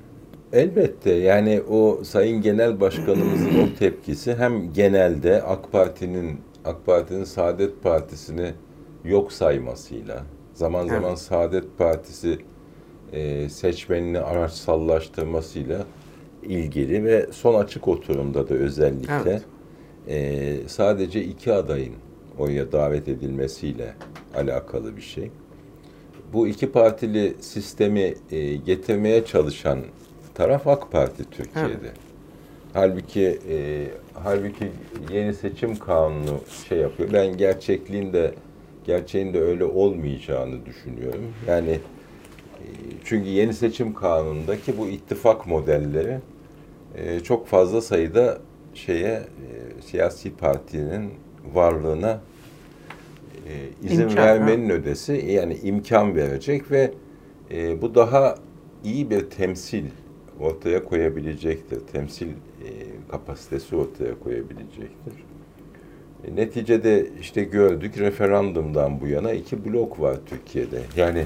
Elbette 0.52 1.10
yani 1.10 1.62
o 1.70 2.04
Sayın 2.04 2.42
Genel 2.42 2.80
Başkanımızın 2.80 3.58
o 3.58 3.78
tepkisi 3.78 4.34
hem 4.34 4.72
genelde 4.72 5.42
AK 5.42 5.72
Parti'nin 5.72 6.40
AK 6.64 6.86
Parti'nin 6.86 7.24
Saadet 7.24 7.82
Partisi'ni 7.82 8.52
yok 9.04 9.32
saymasıyla 9.32 10.22
zaman 10.54 10.86
zaman 10.86 11.08
evet. 11.08 11.18
Saadet 11.18 11.78
Partisi 11.78 12.38
e, 13.12 13.48
seçmenini 13.48 14.20
araçsallaştırmasıyla 14.20 15.86
ilgili 16.42 17.04
ve 17.04 17.26
son 17.32 17.54
açık 17.54 17.88
oturumda 17.88 18.48
da 18.48 18.54
özellikle 18.54 19.14
evet. 19.22 19.42
e, 20.08 20.68
sadece 20.68 21.24
iki 21.24 21.52
adayın 21.52 21.94
oya 22.38 22.72
davet 22.72 23.08
edilmesiyle 23.08 23.94
alakalı 24.36 24.96
bir 24.96 25.02
şey. 25.02 25.30
Bu 26.32 26.48
iki 26.48 26.72
partili 26.72 27.34
sistemi 27.40 28.14
e, 28.30 28.56
getirmeye 28.56 29.24
çalışan 29.24 29.78
taraf 30.34 30.66
AK 30.66 30.92
Parti 30.92 31.24
Türkiye'de. 31.30 31.70
Evet. 31.82 31.94
Halbuki 32.72 33.38
e, 33.50 33.86
halbuki 34.14 34.72
yeni 35.12 35.34
seçim 35.34 35.76
kanunu 35.78 36.40
şey 36.68 36.78
yapıyor. 36.78 37.12
Ben 37.12 37.36
gerçekliğinde 37.36 38.34
gerçeğinde 38.84 39.40
öyle 39.40 39.64
olmayacağını 39.64 40.66
düşünüyorum. 40.66 41.34
Yani 41.48 41.70
e, 41.70 42.66
çünkü 43.04 43.28
yeni 43.28 43.54
seçim 43.54 43.94
kanunundaki 43.94 44.78
bu 44.78 44.88
ittifak 44.88 45.46
modelleri 45.46 46.18
e, 46.94 47.20
çok 47.20 47.46
fazla 47.46 47.80
sayıda 47.80 48.38
şeye 48.74 49.12
e, 49.12 49.82
siyasi 49.82 50.36
partinin 50.36 51.10
varlığına 51.54 52.20
e, 53.48 53.86
izin 53.86 54.02
imkan, 54.02 54.16
vermenin 54.16 54.68
ha? 54.68 54.74
ödesi 54.74 55.12
yani 55.12 55.54
imkan 55.54 56.16
verecek 56.16 56.70
ve 56.70 56.92
e, 57.50 57.82
bu 57.82 57.94
daha 57.94 58.34
iyi 58.84 59.10
bir 59.10 59.30
temsil 59.30 59.84
ortaya 60.40 60.84
koyabilecektir. 60.84 61.80
Temsil 61.92 62.28
e, 62.28 62.34
kapasitesi 63.10 63.76
ortaya 63.76 64.18
koyabilecektir. 64.18 65.14
E, 66.24 66.36
neticede 66.36 67.06
işte 67.20 67.44
gördük 67.44 67.98
referandumdan 67.98 69.00
bu 69.00 69.06
yana 69.06 69.32
iki 69.32 69.64
blok 69.64 70.00
var 70.00 70.16
Türkiye'de. 70.26 70.80
Yani 70.96 71.24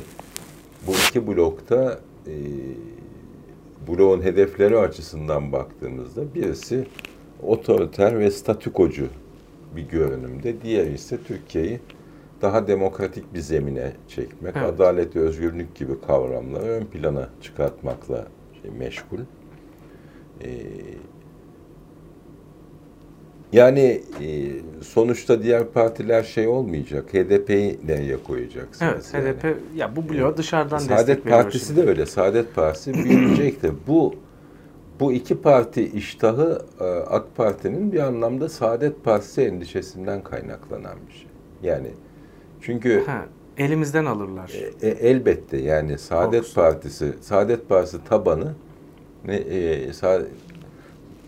bu 0.87 0.93
iki 0.93 1.27
blokta 1.27 2.01
e, 2.27 2.35
bloğun 3.89 4.23
hedefleri 4.23 4.79
açısından 4.79 5.53
baktığımızda 5.53 6.35
birisi 6.35 6.87
otoriter 7.43 8.19
ve 8.19 8.31
statükocu 8.31 9.07
bir 9.77 9.83
görünümde. 9.83 10.63
Diğeri 10.63 10.95
ise 10.95 11.19
Türkiye'yi 11.27 11.81
daha 12.43 12.67
demokratik 12.67 13.35
bir 13.35 13.41
zemine 13.41 13.93
çekmek, 14.09 14.57
evet. 14.57 14.69
adalet 14.69 15.17
ve 15.17 15.21
özgürlük 15.21 15.75
gibi 15.75 16.01
kavramları 16.01 16.65
ön 16.65 16.85
plana 16.85 17.29
çıkartmakla 17.43 18.27
meşgul. 18.71 19.19
Ee, 20.45 20.49
yani 23.53 24.03
e, 24.21 24.51
sonuçta 24.83 25.43
diğer 25.43 25.65
partiler 25.67 26.23
şey 26.23 26.47
olmayacak. 26.49 27.15
HDP'yi 27.15 27.79
nereye 27.87 28.23
koyacaksınız? 28.23 29.13
Evet, 29.15 29.15
yani? 29.45 29.55
HDP 29.55 29.57
ya 29.77 29.97
bu 29.97 30.09
bloğa 30.09 30.37
dışarıdan 30.37 30.79
Saadet 30.79 31.09
destek 31.09 31.25
Partisi 31.25 31.67
şimdi. 31.67 31.83
de 31.83 31.89
öyle. 31.89 32.07
Saadet 32.07 32.55
Partisi 32.55 32.95
büyüyecektir. 32.95 33.73
bu 33.87 34.15
bu 35.01 35.13
iki 35.13 35.41
parti 35.41 35.91
iştahı 35.91 36.63
e, 36.81 36.85
AK 36.85 37.37
Parti'nin 37.37 37.93
bir 37.93 37.99
anlamda 37.99 38.49
Saadet 38.49 39.05
Partisi 39.05 39.43
endişesinden 39.43 40.23
kaynaklanan 40.23 40.97
bir 41.09 41.13
şey. 41.13 41.29
Yani 41.63 41.89
çünkü 42.61 43.03
ha, 43.07 43.25
elimizden 43.59 44.05
alırlar. 44.05 44.53
E, 44.83 44.89
e, 44.89 44.91
elbette 44.91 45.57
yani 45.57 45.99
Saadet 45.99 46.41
Korkusu. 46.41 46.55
Partisi, 46.55 47.15
Saadet 47.21 47.69
Partisi 47.69 48.05
tabanı 48.05 48.55
ne 49.25 49.37
e, 49.37 49.93
Sa 49.93 50.23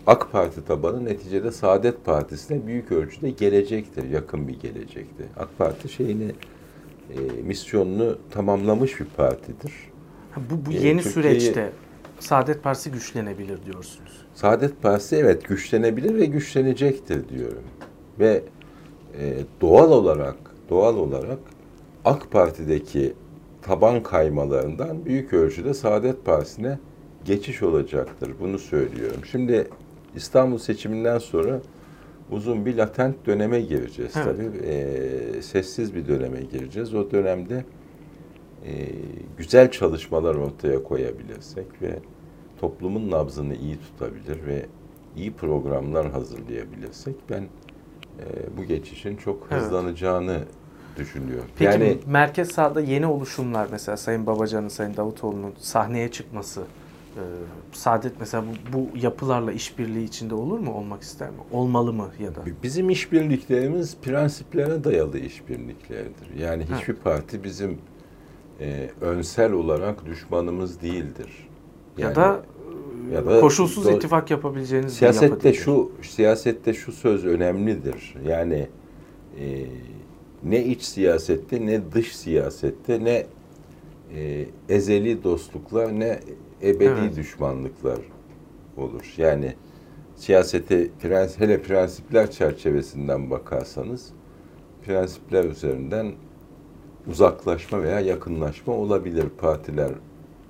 AK 0.06 0.32
Parti 0.32 0.64
tabanı 0.64 1.04
neticede 1.04 1.52
Saadet 1.52 2.04
Partisi'ne 2.04 2.66
büyük 2.66 2.92
ölçüde 2.92 3.30
gelecektir, 3.30 4.10
yakın 4.10 4.48
bir 4.48 4.60
gelecektir. 4.60 5.26
AK 5.36 5.58
Parti 5.58 5.88
şeyini 5.88 6.32
e, 7.10 7.42
misyonunu 7.42 8.18
tamamlamış 8.30 9.00
bir 9.00 9.04
partidir. 9.04 9.72
bu 10.36 10.66
bu 10.66 10.72
yeni 10.72 11.00
e, 11.00 11.02
süreçte 11.02 11.72
Saadet 12.20 12.62
Partisi 12.62 12.90
güçlenebilir 12.90 13.64
diyorsunuz. 13.64 14.26
Saadet 14.34 14.82
Partisi 14.82 15.16
evet 15.16 15.48
güçlenebilir 15.48 16.14
ve 16.14 16.24
güçlenecektir 16.24 17.28
diyorum. 17.28 17.64
Ve 18.18 18.42
e, 19.20 19.34
doğal 19.60 19.92
olarak 19.92 20.36
doğal 20.70 20.96
olarak 20.96 21.38
AK 22.06 22.30
Parti'deki 22.30 23.12
taban 23.62 24.02
kaymalarından 24.02 25.04
büyük 25.04 25.32
ölçüde 25.32 25.74
Saadet 25.74 26.24
Partisi'ne 26.24 26.78
geçiş 27.24 27.62
olacaktır. 27.62 28.32
Bunu 28.40 28.58
söylüyorum. 28.58 29.20
Şimdi 29.30 29.68
İstanbul 30.14 30.58
seçiminden 30.58 31.18
sonra 31.18 31.60
uzun 32.30 32.66
bir 32.66 32.76
latent 32.76 33.26
döneme 33.26 33.60
gireceğiz 33.60 34.12
evet. 34.16 34.26
tabii. 34.26 34.66
E, 34.66 35.42
sessiz 35.42 35.94
bir 35.94 36.08
döneme 36.08 36.40
gireceğiz. 36.40 36.94
O 36.94 37.10
dönemde 37.10 37.64
e, 38.66 38.72
güzel 39.38 39.70
çalışmalar 39.70 40.34
ortaya 40.34 40.82
koyabilirsek 40.82 41.82
ve 41.82 41.98
toplumun 42.60 43.10
nabzını 43.10 43.54
iyi 43.54 43.78
tutabilir 43.80 44.46
ve 44.46 44.66
iyi 45.16 45.32
programlar 45.32 46.10
hazırlayabilirsek 46.10 47.16
ben 47.30 47.42
e, 47.42 48.24
bu 48.58 48.64
geçişin 48.64 49.16
çok 49.16 49.50
hızlanacağını 49.50 50.44
düşünüyor. 50.96 51.42
Peki 51.58 51.64
yani 51.64 51.98
merkez 52.06 52.50
sağda 52.50 52.80
yeni 52.80 53.06
oluşumlar 53.06 53.68
mesela 53.70 53.96
Sayın 53.96 54.26
Babacan'ın, 54.26 54.68
Sayın 54.68 54.96
Davutoğlu'nun 54.96 55.52
sahneye 55.58 56.10
çıkması 56.10 56.62
e, 57.16 57.22
Saadet 57.72 58.12
mesela 58.20 58.44
bu, 58.72 58.78
bu 58.78 58.98
yapılarla 58.98 59.52
işbirliği 59.52 60.04
içinde 60.04 60.34
olur 60.34 60.58
mu? 60.58 60.72
Olmak 60.72 61.02
ister 61.02 61.30
mi? 61.30 61.36
Olmalı 61.52 61.92
mı 61.92 62.10
ya 62.18 62.34
da? 62.34 62.40
Bizim 62.62 62.90
işbirliklerimiz 62.90 63.96
prensiplere 64.02 64.84
dayalı 64.84 65.18
işbirlikleridir. 65.18 66.34
Yani 66.38 66.62
hiçbir 66.62 66.94
ha. 66.94 67.00
parti 67.04 67.44
bizim 67.44 67.78
e, 68.60 68.90
önsel 69.00 69.52
olarak 69.52 70.06
düşmanımız 70.06 70.82
değildir. 70.82 71.48
Yani, 71.98 72.08
ya 72.08 72.16
da 72.16 72.42
ya 73.12 73.26
da 73.26 73.40
koşulsuz 73.40 73.84
do, 73.84 73.90
ittifak 73.90 74.30
yapabileceğiniz 74.30 74.92
siyasette 74.92 75.52
şu 75.52 75.92
siyasette 76.02 76.74
şu 76.74 76.92
söz 76.92 77.24
önemlidir. 77.24 78.14
Yani 78.26 78.68
e, 79.40 79.66
ne 80.48 80.64
iç 80.64 80.82
siyasette 80.82 81.66
ne 81.66 81.92
dış 81.92 82.16
siyasette 82.16 83.04
ne 83.04 83.26
e, 84.14 84.46
ezeli 84.68 85.24
dostluklar 85.24 86.00
ne 86.00 86.20
ebedi 86.62 86.84
evet. 86.84 87.16
düşmanlıklar 87.16 87.98
olur. 88.76 89.14
Yani 89.16 89.54
siyasete 90.16 90.88
prens, 91.02 91.40
hele 91.40 91.62
prensipler 91.62 92.30
çerçevesinden 92.30 93.30
bakarsanız 93.30 94.10
prensipler 94.84 95.44
üzerinden 95.44 96.12
uzaklaşma 97.06 97.82
veya 97.82 98.00
yakınlaşma 98.00 98.72
olabilir 98.72 99.26
partiler 99.38 99.90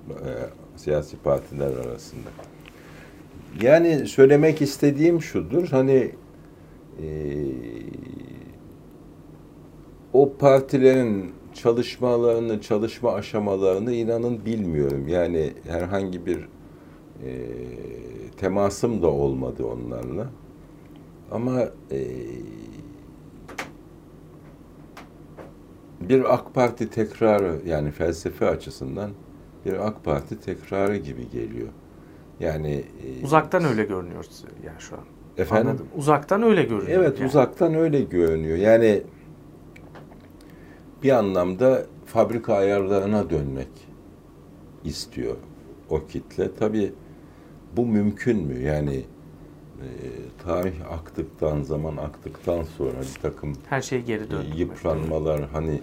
e, 0.09 0.31
siyasi 0.75 1.17
partiler 1.17 1.71
arasında. 1.85 2.29
Yani 3.61 4.07
söylemek 4.07 4.61
istediğim 4.61 5.21
şudur 5.21 5.67
hani 5.67 6.11
e, 7.01 7.07
o 10.17 10.33
partilerin 10.37 11.31
çalışmalarını, 11.53 12.61
çalışma 12.61 13.13
aşamalarını 13.13 13.93
inanın 13.93 14.45
bilmiyorum. 14.45 15.07
Yani 15.07 15.53
herhangi 15.67 16.25
bir 16.25 16.37
e, 17.25 17.31
temasım 18.37 19.01
da 19.01 19.07
olmadı 19.07 19.65
onlarla. 19.65 20.27
Ama 21.31 21.61
e, 21.91 22.01
bir 26.01 26.33
AK 26.33 26.53
Parti 26.53 26.89
tekrarı 26.89 27.61
yani 27.65 27.91
felsefe 27.91 28.49
açısından 28.49 29.11
bir 29.65 29.87
AK 29.87 30.03
Parti 30.03 30.39
tekrarı 30.39 30.97
gibi 30.97 31.29
geliyor. 31.29 31.69
Yani 32.39 32.83
e, 33.21 33.25
uzaktan 33.25 33.65
öyle 33.65 33.83
görünüyor 33.83 34.25
yani 34.65 34.79
şu 34.79 34.95
an. 34.95 35.03
Efendim? 35.37 35.67
Anladım. 35.67 35.87
Uzaktan 35.97 36.43
öyle 36.43 36.63
görünüyor. 36.63 36.99
Evet, 36.99 37.19
yani. 37.19 37.27
uzaktan 37.27 37.73
öyle 37.73 38.01
görünüyor. 38.01 38.57
Yani 38.57 39.03
bir 41.03 41.11
anlamda 41.11 41.85
fabrika 42.05 42.53
ayarlarına 42.53 43.29
dönmek 43.29 43.67
istiyor 44.83 45.35
o 45.89 46.05
kitle. 46.05 46.55
Tabii 46.59 46.93
bu 47.77 47.85
mümkün 47.85 48.37
mü? 48.37 48.59
Yani 48.59 49.05
e, 49.77 49.87
tarih 50.43 50.91
aktıktan, 50.91 51.61
zaman 51.61 51.97
aktıktan 51.97 52.63
sonra 52.63 53.01
bir 53.01 53.21
takım 53.21 53.53
her 53.69 53.81
şey 53.81 54.01
geri 54.01 54.31
döndü. 54.31 54.47
Yıpranmalar 54.55 55.49
hani 55.53 55.81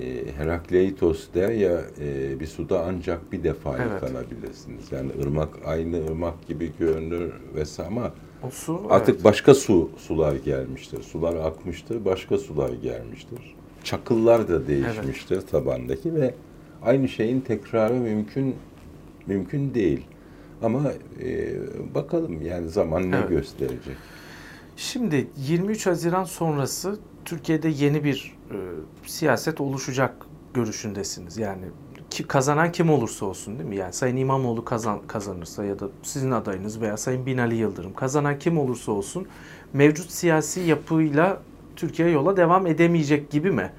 e, 0.00 0.32
Herakleitos 0.36 1.28
der 1.34 1.50
ya 1.50 1.82
e, 2.00 2.40
bir 2.40 2.46
suda 2.46 2.84
ancak 2.84 3.32
bir 3.32 3.44
defa 3.44 3.76
evet. 3.78 4.02
yıkanabilirsiniz. 4.02 4.92
Yani 4.92 5.10
ırmak 5.22 5.48
aynı 5.66 6.06
ırmak 6.06 6.46
gibi 6.46 6.72
görünür 6.78 7.32
vesaire 7.54 7.90
ama 7.90 8.12
o 8.42 8.50
su, 8.50 8.86
artık 8.90 9.14
evet. 9.14 9.24
başka 9.24 9.54
su 9.54 9.90
sular 9.96 10.36
gelmiştir. 10.36 11.02
Sular 11.02 11.36
akmıştır, 11.36 12.04
başka 12.04 12.38
sular 12.38 12.70
gelmiştir. 12.72 13.56
Çakıllar 13.84 14.48
da 14.48 14.66
değişmiştir 14.66 15.34
evet. 15.34 15.50
tabandaki 15.50 16.14
ve 16.14 16.34
aynı 16.82 17.08
şeyin 17.08 17.40
tekrarı 17.40 17.94
mümkün 17.94 18.56
mümkün 19.26 19.74
değil. 19.74 20.06
Ama 20.62 20.92
e, 21.22 21.54
bakalım 21.94 22.42
yani 22.42 22.68
zaman 22.68 23.10
ne 23.10 23.16
evet. 23.16 23.28
gösterecek. 23.28 23.96
Şimdi 24.76 25.28
23 25.36 25.86
Haziran 25.86 26.24
sonrası 26.24 26.98
Türkiye'de 27.24 27.68
yeni 27.68 28.04
bir 28.04 28.36
e, 28.50 28.56
siyaset 29.06 29.60
oluşacak 29.60 30.26
görüşündesiniz. 30.54 31.38
Yani 31.38 31.64
ki, 32.10 32.26
kazanan 32.26 32.72
kim 32.72 32.90
olursa 32.90 33.26
olsun 33.26 33.58
değil 33.58 33.68
mi? 33.68 33.76
Yani 33.76 33.92
Sayın 33.92 34.16
İmamoğlu 34.16 34.64
kazan, 34.64 35.00
kazanırsa 35.06 35.64
ya 35.64 35.80
da 35.80 35.88
sizin 36.02 36.30
adayınız 36.30 36.80
veya 36.80 36.96
Sayın 36.96 37.26
Binali 37.26 37.56
Yıldırım 37.56 37.94
kazanan 37.94 38.38
kim 38.38 38.58
olursa 38.58 38.92
olsun 38.92 39.26
mevcut 39.72 40.10
siyasi 40.10 40.60
yapıyla 40.60 41.42
Türkiye 41.80 42.10
yola 42.10 42.36
devam 42.36 42.66
edemeyecek 42.66 43.30
gibi 43.30 43.50
mi? 43.50 43.70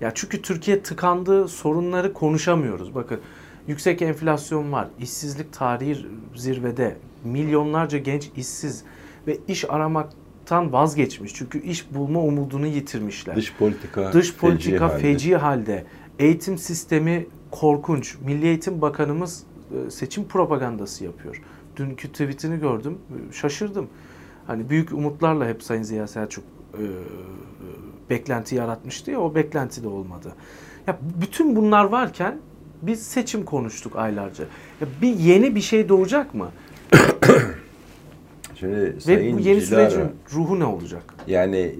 Ya 0.00 0.12
çünkü 0.14 0.42
Türkiye 0.42 0.82
tıkandığı 0.82 1.48
sorunları 1.48 2.12
konuşamıyoruz. 2.12 2.94
Bakın 2.94 3.20
yüksek 3.68 4.02
enflasyon 4.02 4.72
var, 4.72 4.88
işsizlik 4.98 5.52
tarihi 5.52 6.06
zirvede, 6.34 6.96
milyonlarca 7.24 7.98
genç 7.98 8.30
işsiz 8.36 8.84
ve 9.26 9.38
iş 9.48 9.70
aramaktan 9.70 10.72
vazgeçmiş. 10.72 11.34
Çünkü 11.34 11.62
iş 11.62 11.94
bulma 11.94 12.20
umudunu 12.20 12.66
yitirmişler. 12.66 13.36
Dış 13.36 13.54
politika 13.54 14.12
dış 14.12 14.36
politika 14.36 14.88
feci, 14.88 15.02
feci 15.02 15.36
halde. 15.36 15.72
halde. 15.72 15.86
Eğitim 16.18 16.58
sistemi 16.58 17.26
korkunç. 17.50 18.16
Milli 18.26 18.46
Eğitim 18.46 18.80
Bakanımız 18.80 19.42
e, 19.86 19.90
seçim 19.90 20.24
propagandası 20.28 21.04
yapıyor. 21.04 21.42
Dünkü 21.76 22.08
tweetini 22.08 22.60
gördüm. 22.60 22.98
Şaşırdım. 23.32 23.88
Hani 24.46 24.70
büyük 24.70 24.92
umutlarla 24.92 25.48
hep 25.48 25.62
Sayın 25.62 25.82
Ziya 25.82 26.06
Selçuk 26.06 26.44
e, 26.82 26.86
beklenti 28.10 28.54
yaratmıştı 28.54 29.10
ya 29.10 29.20
o 29.20 29.34
beklenti 29.34 29.82
de 29.82 29.88
olmadı. 29.88 30.32
Ya 30.86 30.98
bütün 31.20 31.56
bunlar 31.56 31.84
varken 31.84 32.38
biz 32.82 33.02
seçim 33.02 33.44
konuştuk 33.44 33.96
aylarca. 33.96 34.44
Ya 34.80 34.86
bir 35.02 35.14
yeni 35.14 35.54
bir 35.54 35.60
şey 35.60 35.88
doğacak 35.88 36.34
mı? 36.34 36.50
Şimdi 38.54 38.96
Ve 39.08 39.32
bu 39.32 39.40
yeni 39.40 39.60
Cilara, 39.60 39.90
sürecin 39.90 40.10
ruhu 40.34 40.60
ne 40.60 40.64
olacak? 40.64 41.14
Yani 41.26 41.56
e, 41.56 41.74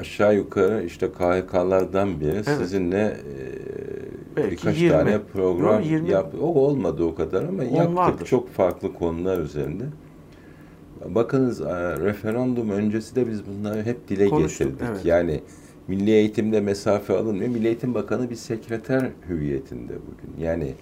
aşağı 0.00 0.36
yukarı 0.36 0.84
işte 0.84 1.12
KHK'lardan 1.12 2.20
biri 2.20 2.30
evet. 2.30 2.58
sizinle 2.58 2.98
e, 2.98 3.16
Belki 4.36 4.50
birkaç 4.50 4.76
20. 4.78 4.92
tane 4.92 5.18
program 5.32 5.82
yap. 6.06 6.34
O 6.42 6.46
olmadı 6.46 7.04
o 7.04 7.14
kadar 7.14 7.42
ama 7.42 7.64
yaptık 7.64 7.96
vardır. 7.96 8.26
çok 8.26 8.50
farklı 8.50 8.94
konular 8.94 9.38
üzerinde. 9.38 9.84
Bakınız 11.06 11.60
referandum 12.00 12.70
öncesi 12.70 13.16
de 13.16 13.30
biz 13.30 13.40
bunları 13.46 13.82
hep 13.82 14.08
dile 14.08 14.28
Konuştuk, 14.28 14.66
getirdik. 14.66 14.90
Evet. 14.90 15.04
Yani 15.04 15.40
milli 15.88 16.10
eğitimde 16.10 16.60
mesafe 16.60 17.16
alınmıyor. 17.16 17.50
Milli 17.50 17.66
Eğitim 17.66 17.94
Bakanı 17.94 18.30
bir 18.30 18.34
sekreter 18.34 19.10
hüviyetinde 19.28 19.92
bugün. 19.92 20.44
Yani 20.44 20.74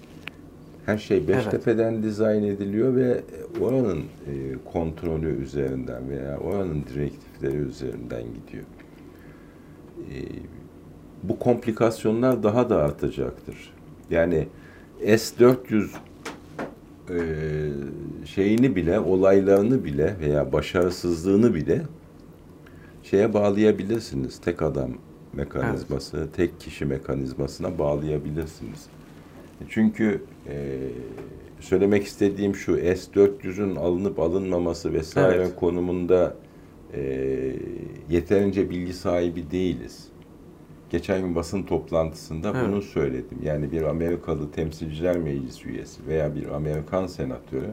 her 0.86 0.98
şey 0.98 1.28
Beştepe'den 1.28 1.92
evet. 1.92 2.02
dizayn 2.02 2.42
ediliyor 2.42 2.96
ve 2.96 3.20
oranın 3.60 3.98
e, 3.98 4.02
kontrolü 4.72 5.42
üzerinden 5.42 6.10
veya 6.10 6.38
oranın 6.38 6.84
direktifleri 6.94 7.56
üzerinden 7.56 8.22
gidiyor. 8.22 8.64
E, 9.98 10.16
bu 11.22 11.38
komplikasyonlar 11.38 12.42
daha 12.42 12.70
da 12.70 12.76
artacaktır. 12.76 13.72
Yani 14.10 14.48
S-400 15.00 15.88
e, 17.10 17.20
şeyini 18.26 18.76
bile, 18.76 19.00
olaylarını 19.00 19.84
bile 19.84 20.16
veya 20.20 20.52
başarısızlığını 20.52 21.54
bile 21.54 21.82
şeye 23.02 23.34
bağlayabilirsiniz. 23.34 24.38
Tek 24.38 24.62
adam 24.62 24.90
mekanizması, 25.32 26.16
evet. 26.16 26.34
tek 26.36 26.60
kişi 26.60 26.84
mekanizmasına 26.84 27.78
bağlayabilirsiniz. 27.78 28.86
Çünkü 29.68 30.22
e, 30.48 30.78
söylemek 31.60 32.04
istediğim 32.04 32.54
şu 32.54 32.76
S-400'ün 32.76 33.76
alınıp 33.76 34.18
alınmaması 34.18 34.92
vesaire 34.92 35.42
evet. 35.42 35.56
konumunda 35.56 36.34
e, 36.94 37.02
yeterince 38.10 38.70
bilgi 38.70 38.92
sahibi 38.92 39.50
değiliz. 39.50 40.08
Geçen 40.90 41.20
gün 41.20 41.34
basın 41.34 41.62
toplantısında 41.62 42.50
evet. 42.50 42.68
bunu 42.68 42.82
söyledim. 42.82 43.38
Yani 43.42 43.72
bir 43.72 43.82
Amerikalı 43.82 44.50
temsilciler 44.50 45.18
meclisi 45.18 45.68
üyesi 45.68 46.06
veya 46.06 46.34
bir 46.34 46.48
Amerikan 46.48 47.06
senatörü 47.06 47.70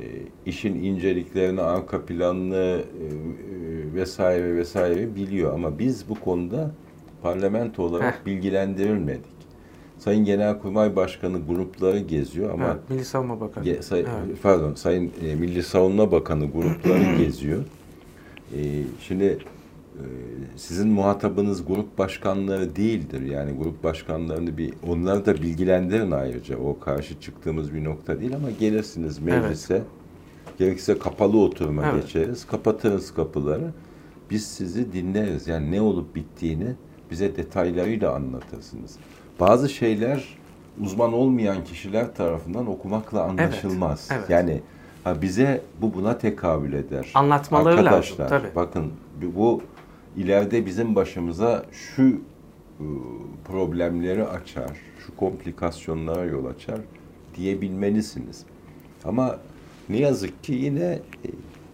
e, 0.00 0.02
işin 0.46 0.74
inceliklerini, 0.74 1.62
arka 1.62 2.04
planını 2.04 2.56
e, 2.56 3.04
e, 3.04 3.94
vesaire 3.94 4.56
vesaire 4.56 5.16
biliyor. 5.16 5.54
Ama 5.54 5.78
biz 5.78 6.08
bu 6.08 6.14
konuda 6.14 6.70
parlamento 7.22 7.82
olarak 7.82 8.14
Heh. 8.14 8.26
bilgilendirilmedik. 8.26 9.34
Sayın 9.98 10.24
Genelkurmay 10.24 10.96
Başkanı 10.96 11.46
grupları 11.46 11.98
geziyor 11.98 12.50
ama 12.50 12.66
evet, 12.66 12.90
Milli 12.90 13.04
Savunma 13.04 13.40
Bakanı. 13.40 13.64
Ge, 13.64 13.82
say, 13.82 14.00
evet. 14.00 14.42
Pardon, 14.42 14.74
Sayın 14.74 15.12
e, 15.26 15.34
Milli 15.34 15.62
Savunma 15.62 16.12
Bakanı 16.12 16.50
grupları 16.50 17.16
geziyor. 17.18 17.64
E, 18.56 18.60
şimdi 19.00 19.38
sizin 20.56 20.88
muhatabınız 20.88 21.66
grup 21.66 21.98
başkanları 21.98 22.76
değildir. 22.76 23.22
Yani 23.22 23.52
grup 23.52 23.84
başkanlarını 23.84 24.58
bir 24.58 24.74
onları 24.88 25.26
da 25.26 25.34
bilgilendirin 25.34 26.10
ayrıca. 26.10 26.58
O 26.58 26.78
karşı 26.78 27.20
çıktığımız 27.20 27.74
bir 27.74 27.84
nokta 27.84 28.20
değil 28.20 28.36
ama 28.36 28.50
gelirsiniz 28.50 29.18
meclise. 29.18 29.74
Evet. 29.74 29.86
Gerekirse 30.58 30.98
kapalı 30.98 31.38
oturma 31.38 31.82
evet. 31.86 32.02
geçeriz. 32.02 32.46
Kapatırız 32.46 33.14
kapıları. 33.14 33.70
Biz 34.30 34.46
sizi 34.46 34.92
dinleriz. 34.92 35.48
Yani 35.48 35.72
ne 35.72 35.80
olup 35.80 36.14
bittiğini 36.14 36.74
bize 37.10 37.36
detaylarıyla 37.36 38.14
anlatırsınız. 38.14 38.96
Bazı 39.40 39.68
şeyler 39.68 40.38
uzman 40.80 41.12
olmayan 41.12 41.64
kişiler 41.64 42.14
tarafından 42.14 42.66
okumakla 42.66 43.22
anlaşılmaz. 43.22 44.08
Evet, 44.10 44.20
evet. 44.20 44.30
Yani 44.30 44.60
ha 45.04 45.22
bize 45.22 45.62
bu 45.80 45.94
buna 45.94 46.18
tekabül 46.18 46.72
eder. 46.72 47.10
Anlatmaları 47.14 47.78
Arkadaşlar, 47.78 48.24
lazım 48.24 48.38
tabii. 48.38 48.54
bakın 48.56 48.92
bu 49.36 49.62
ileride 50.16 50.66
bizim 50.66 50.94
başımıza 50.94 51.64
şu 51.72 52.02
ıı, 52.02 52.86
problemleri 53.44 54.24
açar, 54.24 54.70
şu 55.06 55.16
komplikasyonlara 55.16 56.24
yol 56.24 56.44
açar 56.46 56.78
diyebilmelisiniz. 57.36 58.42
Ama 59.04 59.38
ne 59.88 59.98
yazık 59.98 60.44
ki 60.44 60.52
yine 60.52 60.84
e, 60.84 61.28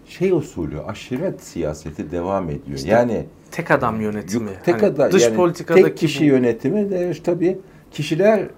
şey 0.06 0.30
usulü 0.32 0.80
aşiret 0.80 1.42
siyaseti 1.42 2.10
devam 2.10 2.50
ediyor. 2.50 2.76
İşte 2.78 2.88
yani 2.88 3.24
tek 3.50 3.70
adam 3.70 4.00
yönetimi. 4.00 4.50
tek 4.64 4.74
Hani 4.74 4.86
adam 4.86 5.12
dış 5.12 5.22
yani 5.22 5.36
politikadaki 5.36 5.84
tek 5.86 5.96
kişi 5.98 6.20
bu- 6.20 6.24
yönetimi 6.24 6.90
de 6.90 7.10
işte 7.10 7.22
tabii 7.22 7.58
kişiler 7.90 8.48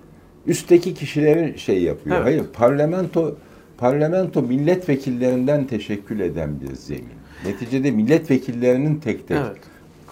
üstteki 0.46 0.94
kişileri 0.94 1.58
şey 1.58 1.82
yapıyor. 1.82 2.16
Evet. 2.16 2.24
Hayır 2.26 2.44
parlamento 2.52 3.36
parlamento 3.78 4.42
milletvekillerinden 4.42 5.66
teşekkül 5.66 6.20
eden 6.20 6.60
bir 6.60 6.74
zemin. 6.74 7.08
Neticede 7.46 7.90
milletvekillerinin 7.90 8.96
tek 9.00 9.28
tek 9.28 9.36
Evet. 9.36 9.56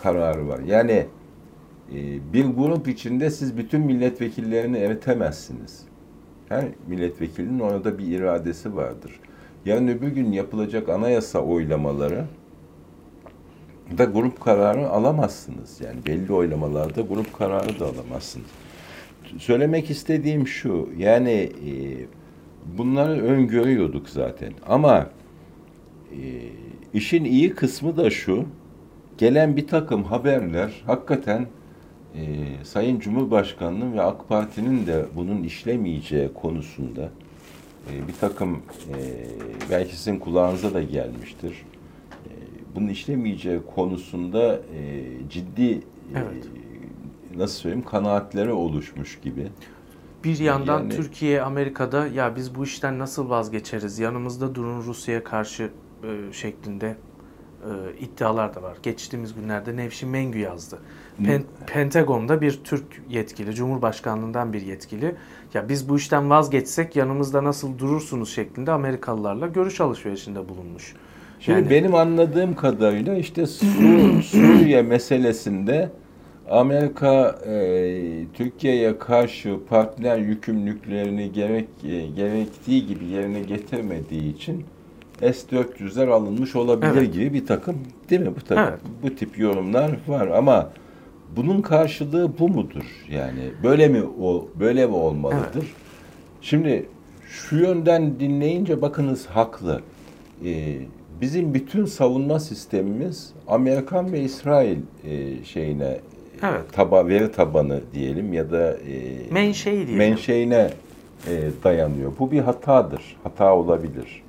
Kararı 0.02 0.48
var. 0.48 0.60
Yani 0.66 1.06
e, 1.94 1.96
bir 2.32 2.44
grup 2.44 2.88
içinde 2.88 3.30
siz 3.30 3.56
bütün 3.56 3.80
milletvekillerini 3.80 4.78
eritemezsiniz. 4.78 5.82
Her 6.48 6.64
milletvekilinin 6.86 7.60
orada 7.60 7.98
bir 7.98 8.06
iradesi 8.06 8.76
vardır. 8.76 9.20
Yarın 9.64 9.88
öbür 9.88 10.08
gün 10.08 10.32
yapılacak 10.32 10.88
anayasa 10.88 11.38
oylamaları 11.40 12.24
da 13.98 14.04
grup 14.04 14.40
kararı 14.40 14.88
alamazsınız. 14.88 15.80
Yani 15.80 16.06
belli 16.06 16.32
oylamalarda 16.32 17.00
grup 17.00 17.38
kararı 17.38 17.80
da 17.80 17.86
alamazsınız. 17.86 18.46
Söylemek 19.38 19.90
istediğim 19.90 20.46
şu, 20.46 20.88
yani 20.98 21.30
e, 21.30 21.72
bunları 22.78 23.22
öngörüyorduk 23.22 24.08
zaten. 24.08 24.52
Ama 24.66 25.10
e, 26.12 26.20
işin 26.94 27.24
iyi 27.24 27.54
kısmı 27.54 27.96
da 27.96 28.10
şu, 28.10 28.44
gelen 29.20 29.56
bir 29.56 29.66
takım 29.66 30.04
haberler 30.04 30.82
hakikaten 30.86 31.46
e, 32.14 32.20
Sayın 32.64 32.98
Cumhurbaşkanı'nın 33.00 33.92
ve 33.92 34.02
AK 34.02 34.28
Parti'nin 34.28 34.86
de 34.86 35.04
bunun 35.16 35.42
işlemeyeceği 35.42 36.32
konusunda 36.34 37.08
e, 37.90 38.08
bir 38.08 38.12
takım 38.20 38.56
e, 38.88 38.96
belki 39.70 39.96
sizin 39.96 40.18
kulağınıza 40.18 40.74
da 40.74 40.82
gelmiştir. 40.82 41.52
E, 42.26 42.30
bunun 42.76 42.88
işlemeyeceği 42.88 43.60
konusunda 43.74 44.54
e, 44.54 45.04
ciddi 45.30 45.70
e, 45.72 45.80
Evet. 46.14 46.44
nasıl 47.36 47.54
söyleyeyim 47.60 47.84
kanaatleri 47.86 48.52
oluşmuş 48.52 49.20
gibi. 49.20 49.48
Bir 50.24 50.38
yandan 50.38 50.78
Yani- 50.80 50.90
Türkiye 50.96 51.42
Amerika'da 51.42 52.06
ya 52.06 52.36
biz 52.36 52.54
bu 52.54 52.64
işten 52.64 52.98
nasıl 52.98 53.28
vazgeçeriz? 53.30 53.98
Yanımızda 53.98 54.54
durun 54.54 54.82
Rusya'ya 54.82 55.24
karşı 55.24 55.70
e, 56.04 56.32
şeklinde 56.32 56.96
e, 57.64 57.98
iddialar 58.04 58.54
da 58.54 58.62
var. 58.62 58.76
Geçtiğimiz 58.82 59.34
günlerde 59.34 59.76
Nevşin 59.76 60.08
Mengü 60.08 60.38
yazdı. 60.38 60.78
Pen- 61.22 61.42
Pentagon'da 61.66 62.40
bir 62.40 62.60
Türk 62.64 62.84
yetkili, 63.08 63.54
Cumhurbaşkanlığından 63.54 64.52
bir 64.52 64.62
yetkili 64.62 65.14
ya 65.54 65.68
biz 65.68 65.88
bu 65.88 65.96
işten 65.96 66.30
vazgeçsek 66.30 66.96
yanımızda 66.96 67.44
nasıl 67.44 67.78
durursunuz 67.78 68.34
şeklinde 68.34 68.72
Amerikalılarla 68.72 69.46
görüş 69.46 69.80
alışverişinde 69.80 70.48
bulunmuş. 70.48 70.94
Şimdi 71.40 71.58
Yani- 71.58 71.70
benim 71.70 71.94
anladığım 71.94 72.54
kadarıyla 72.56 73.14
işte 73.14 73.46
Su- 73.46 73.66
Suriye 74.22 74.82
meselesinde 74.82 75.90
Amerika 76.50 77.38
e, 77.46 77.52
Türkiye'ye 78.34 78.98
karşı 78.98 79.56
partner 79.68 80.18
yükümlülüklerini 80.18 81.32
gerek 81.32 81.68
e, 81.84 82.06
gerektiği 82.06 82.86
gibi 82.86 83.04
yerine 83.04 83.40
getirmediği 83.40 84.34
için 84.34 84.64
S-400'ler 85.22 86.08
alınmış 86.10 86.56
olabilir 86.56 86.92
Evet. 86.96 87.12
gibi 87.12 87.32
bir 87.34 87.46
takım 87.46 87.76
değil 88.10 88.20
mi 88.22 88.32
bu 88.36 88.40
takım 88.44 88.64
Evet. 88.68 88.80
bu 89.02 89.14
tip 89.14 89.38
yorumlar 89.38 89.90
var 90.08 90.26
ama 90.28 90.70
bunun 91.36 91.62
karşılığı 91.62 92.38
bu 92.38 92.48
mudur? 92.48 92.84
Yani 93.10 93.40
böyle 93.62 93.88
mi 93.88 94.02
o 94.22 94.48
böyle 94.60 94.86
mi 94.86 94.94
olmalıdır? 94.94 95.66
Şimdi 96.40 96.86
şu 97.28 97.56
yönden 97.56 98.20
dinleyince 98.20 98.82
bakınız 98.82 99.26
haklı. 99.26 99.80
Ee, 100.44 100.76
bizim 101.20 101.54
bütün 101.54 101.84
savunma 101.84 102.40
sistemimiz 102.40 103.32
Amerikan 103.48 104.12
ve 104.12 104.20
İsrail 104.20 104.78
e, 105.04 105.44
şeyine 105.44 106.00
Evet. 106.42 106.72
taba 106.72 107.06
veri 107.08 107.32
tabanı 107.32 107.80
diyelim 107.94 108.32
ya 108.32 108.50
da 108.50 108.72
e, 108.72 109.32
Menşei 109.32 109.74
diyelim. 109.76 109.96
menşeine 109.96 110.70
e, 111.28 111.50
dayanıyor. 111.64 112.12
Bu 112.18 112.30
bir 112.30 112.40
hatadır. 112.40 113.16
Hata 113.22 113.54
olabilir. 113.56 114.22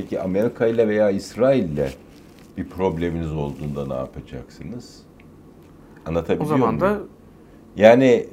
Peki 0.00 0.20
Amerika 0.20 0.66
ile 0.66 0.88
veya 0.88 1.10
İsrail 1.10 1.64
ile 1.64 1.90
bir 2.56 2.64
probleminiz 2.68 3.32
olduğunda 3.32 3.86
ne 3.86 3.94
yapacaksınız? 3.94 4.98
Anlatabiliyor 6.06 6.44
O 6.44 6.48
zaman 6.48 6.74
muyum? 6.74 6.80
da 6.80 7.00
Yani 7.76 8.26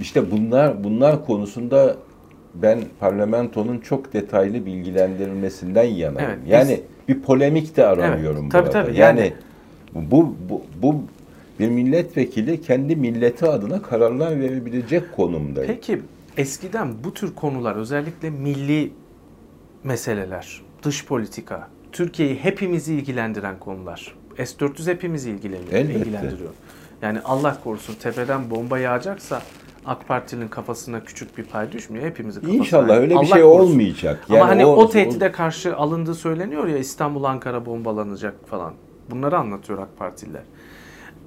işte 0.00 0.30
bunlar 0.30 0.84
bunlar 0.84 1.26
konusunda 1.26 1.96
ben 2.54 2.80
parlamentonun 3.00 3.78
çok 3.78 4.12
detaylı 4.12 4.66
bilgilendirilmesinden 4.66 5.82
yanayım. 5.84 6.30
Evet, 6.30 6.38
biz- 6.44 6.50
yani 6.52 6.80
bir 7.08 7.22
polemik 7.22 7.76
de 7.76 7.86
aramıyorum 7.86 8.42
Evet, 8.42 8.52
tabii, 8.52 8.66
burada. 8.66 8.84
tabii. 8.84 8.96
Yani, 8.98 9.20
Yani- 9.20 9.32
bu, 10.10 10.34
bu 10.48 10.62
bu 10.82 10.94
bir 11.60 11.68
milletvekili 11.68 12.60
kendi 12.62 12.96
milleti 12.96 13.46
adına 13.46 13.82
kararlar 13.82 14.40
verebilecek 14.40 15.12
konumda. 15.16 15.62
Peki 15.66 16.00
eskiden 16.36 16.88
bu 17.04 17.14
tür 17.14 17.34
konular 17.34 17.76
özellikle 17.76 18.30
milli 18.30 18.92
meseleler, 19.84 20.62
dış 20.82 21.06
politika, 21.06 21.68
Türkiye'yi 21.92 22.34
hepimizi 22.36 22.94
ilgilendiren 22.94 23.58
konular. 23.58 24.14
S-400 24.36 24.90
hepimizi 24.90 25.30
ilgileniyor, 25.30 25.72
Elbette. 25.72 25.98
ilgilendiriyor. 25.98 26.50
Yani 27.02 27.18
Allah 27.24 27.56
korusun 27.64 27.94
tepeden 27.94 28.50
bomba 28.50 28.78
yağacaksa 28.78 29.42
AK 29.86 30.08
Parti'nin 30.08 30.48
kafasına 30.48 31.04
küçük 31.04 31.38
bir 31.38 31.44
pay 31.44 31.72
düşmüyor. 31.72 32.04
Hepimizin 32.04 32.40
kafasına. 32.40 32.58
İnşallah 32.60 32.96
öyle 32.96 33.10
bir 33.10 33.16
Allah 33.16 33.24
şey 33.24 33.42
korusun. 33.42 33.60
olmayacak. 33.72 34.26
Ama 34.30 34.48
hani 34.48 34.66
o, 34.66 34.76
o 34.76 34.90
tehdide 34.90 35.32
karşı 35.32 35.76
alındığı 35.76 36.14
söyleniyor 36.14 36.66
ya 36.66 36.78
İstanbul 36.78 37.24
Ankara 37.24 37.66
bombalanacak 37.66 38.48
falan. 38.48 38.72
Bunları 39.10 39.38
anlatıyor 39.38 39.78
AK 39.78 39.98
Partililer. 39.98 40.42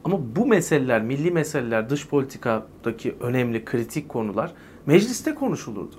Ama 0.03 0.17
bu 0.35 0.45
meseleler, 0.45 1.01
milli 1.01 1.31
meseleler, 1.31 1.89
dış 1.89 2.07
politikadaki 2.07 3.15
önemli 3.21 3.65
kritik 3.65 4.09
konular 4.09 4.51
mecliste 4.85 5.35
konuşulurdu. 5.35 5.95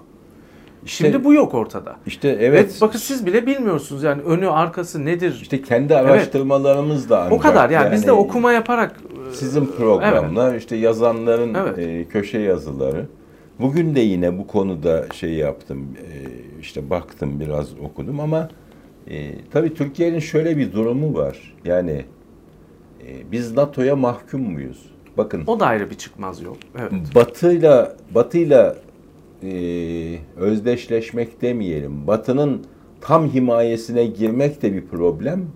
İşte- 0.87 1.05
Şimdi 1.05 1.25
bu 1.25 1.35
yok 1.35 1.55
ortada. 1.55 1.97
işte 2.07 2.29
evet. 2.41 2.77
Ve 2.77 2.87
bakın 2.87 2.99
siz 2.99 3.27
bile 3.27 3.47
bilmiyorsunuz 3.47 4.03
yani 4.03 4.23
önü 4.23 4.49
arkası 4.49 5.05
nedir? 5.05 5.39
işte 5.43 5.63
kendi 5.63 5.97
araştırmalarımız 5.97 7.11
da 7.11 7.21
ancak. 7.21 7.33
o 7.33 7.39
kadar 7.39 7.71
yani, 7.71 7.93
biz 7.93 8.03
de 8.07 8.07
yani 8.11 8.19
okuma 8.19 8.53
yaparak 8.53 9.01
e, 9.31 9.35
Sizin 9.35 9.67
programlar, 9.67 10.55
işte 10.55 10.77
yazanların 10.77 11.55
Evet. 11.55 11.79
e, 11.79 12.05
köşe 12.09 12.39
yazıları. 12.39 13.07
Bugün 13.61 13.95
de 13.95 14.01
yine 14.01 14.39
bu 14.39 14.47
konuda 14.47 15.07
şey 15.15 15.31
yaptım, 15.31 15.89
e, 15.99 16.11
işte 16.61 16.91
baktım 16.91 17.41
biraz 17.41 17.69
okudum 17.81 18.21
ama 18.21 18.49
e, 19.11 19.31
tabii 19.53 19.75
Türkiye'nin 19.75 20.19
şöyle 20.19 20.57
bir 20.57 20.73
durumu 20.73 21.15
var. 21.15 21.55
Yani 21.65 22.05
e, 23.07 23.33
biz 23.33 23.53
NATO'ya 23.57 23.97
mahkum 23.97 24.41
muyuz? 24.41 24.91
Bakın 25.17 25.45
o 25.47 25.61
da 25.61 25.67
ayrı 25.67 25.91
bir 25.91 25.95
çıkmaz 25.95 26.43
yol. 26.43 26.55
Evet. 26.79 26.93
Batı'yla 27.15 27.97
Batı'yla 28.15 28.77
e, 29.45 30.19
özdeşleşmek 30.37 31.43
demeyelim. 31.43 32.07
Batı'nın 32.07 32.63
tam 33.01 33.29
himayesine 33.29 34.07
girmek 34.07 34.63
de 34.63 34.73
bir 34.73 34.87
problem. 34.87 35.47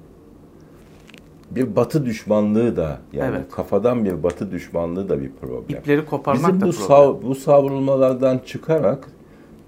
Bir 1.50 1.76
Batı 1.76 2.04
düşmanlığı 2.06 2.76
da 2.76 2.98
yani 3.12 3.36
Evet. 3.36 3.50
kafadan 3.50 4.04
bir 4.04 4.22
Batı 4.22 4.50
düşmanlığı 4.50 5.08
da 5.08 5.20
bir 5.22 5.30
problem. 5.40 5.78
İpleri 5.80 6.04
koparmak 6.06 6.42
Bizim 6.44 6.60
da 6.60 6.66
bu 6.66 6.70
problem. 6.70 6.86
sav- 6.88 7.22
bu 7.22 7.34
savrulmalardan 7.34 8.38
çıkarak 8.46 9.08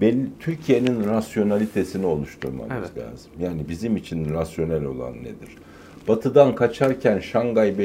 belli 0.01 0.27
Türkiye'nin 0.41 1.05
rasyonalitesini 1.05 2.07
oluşturmamız 2.07 2.73
Evet. 2.79 2.91
lazım. 2.99 3.31
Yani 3.41 3.69
bizim 3.69 3.97
için 3.97 4.31
rasyonel 4.35 4.85
olan 4.85 5.13
nedir? 5.19 5.57
Batı'dan 6.09 6.55
kaçarken 6.55 7.19
Şangay 7.19 7.79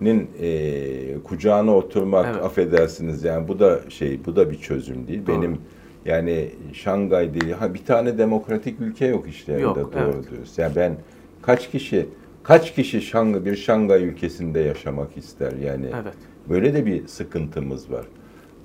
Beşlisi'nin 0.00 0.30
e, 0.40 1.22
kucağına 1.24 1.76
oturmak 1.76 2.26
Evet. 2.34 2.44
affedersiniz 2.44 3.24
yani 3.24 3.48
bu 3.48 3.58
da 3.58 3.80
şey 3.88 4.20
bu 4.26 4.36
da 4.36 4.50
bir 4.50 4.58
çözüm 4.58 5.08
değil. 5.08 5.26
Doğru. 5.26 5.36
Benim 5.42 5.58
yani 6.04 6.50
Şangay 6.72 7.34
değil. 7.34 7.52
Ha 7.52 7.74
bir 7.74 7.84
tane 7.84 8.18
demokratik 8.18 8.80
ülke 8.80 9.06
yok 9.06 9.28
işte 9.28 9.52
Yok, 9.52 9.76
doğru 9.76 9.90
evet. 9.98 10.30
diyoruz. 10.30 10.52
Yani 10.58 10.76
ben 10.76 10.96
kaç 11.42 11.70
kişi 11.70 12.06
kaç 12.42 12.74
kişi 12.74 13.02
Şangay 13.02 13.44
bir 13.44 13.56
Şangay 13.56 14.04
ülkesinde 14.04 14.60
yaşamak 14.60 15.16
ister 15.16 15.52
yani. 15.52 15.86
Evet. 16.02 16.14
Böyle 16.48 16.74
de 16.74 16.86
bir 16.86 17.06
sıkıntımız 17.06 17.90
var. 17.90 18.06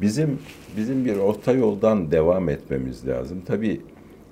Bizim 0.02 0.40
bizim 0.78 1.06
bir 1.06 1.18
orta 1.18 1.52
yoldan 1.52 2.12
devam 2.12 2.50
etmemiz 2.50 3.08
lazım. 3.08 3.42
Tabii 3.46 3.82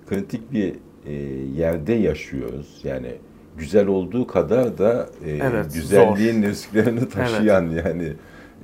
kritik 0.09 0.51
bir 0.53 0.73
e, 1.05 1.13
yerde 1.55 1.93
yaşıyoruz. 1.93 2.81
Yani 2.83 3.11
güzel 3.57 3.87
olduğu 3.87 4.27
kadar 4.27 4.77
da 4.77 5.09
e, 5.25 5.31
Evet, 5.31 5.73
güzelliğin 5.73 6.43
risklerini 6.43 7.09
taşıyan 7.09 7.69
yani 7.69 8.13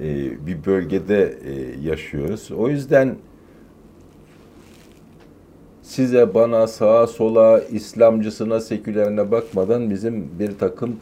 e, 0.02 0.08
bir 0.48 0.66
bölgede 0.66 1.38
e, 1.46 1.88
yaşıyoruz. 1.88 2.52
O 2.52 2.70
yüzden 2.70 3.16
size, 5.82 6.34
bana, 6.34 6.68
sağa, 6.68 7.08
sola, 7.08 7.62
İslamcısına, 7.72 8.60
sekülerine 8.60 9.32
bakmadan 9.32 9.90
bizim 9.90 10.40
bir 10.40 10.58
takım 10.58 10.96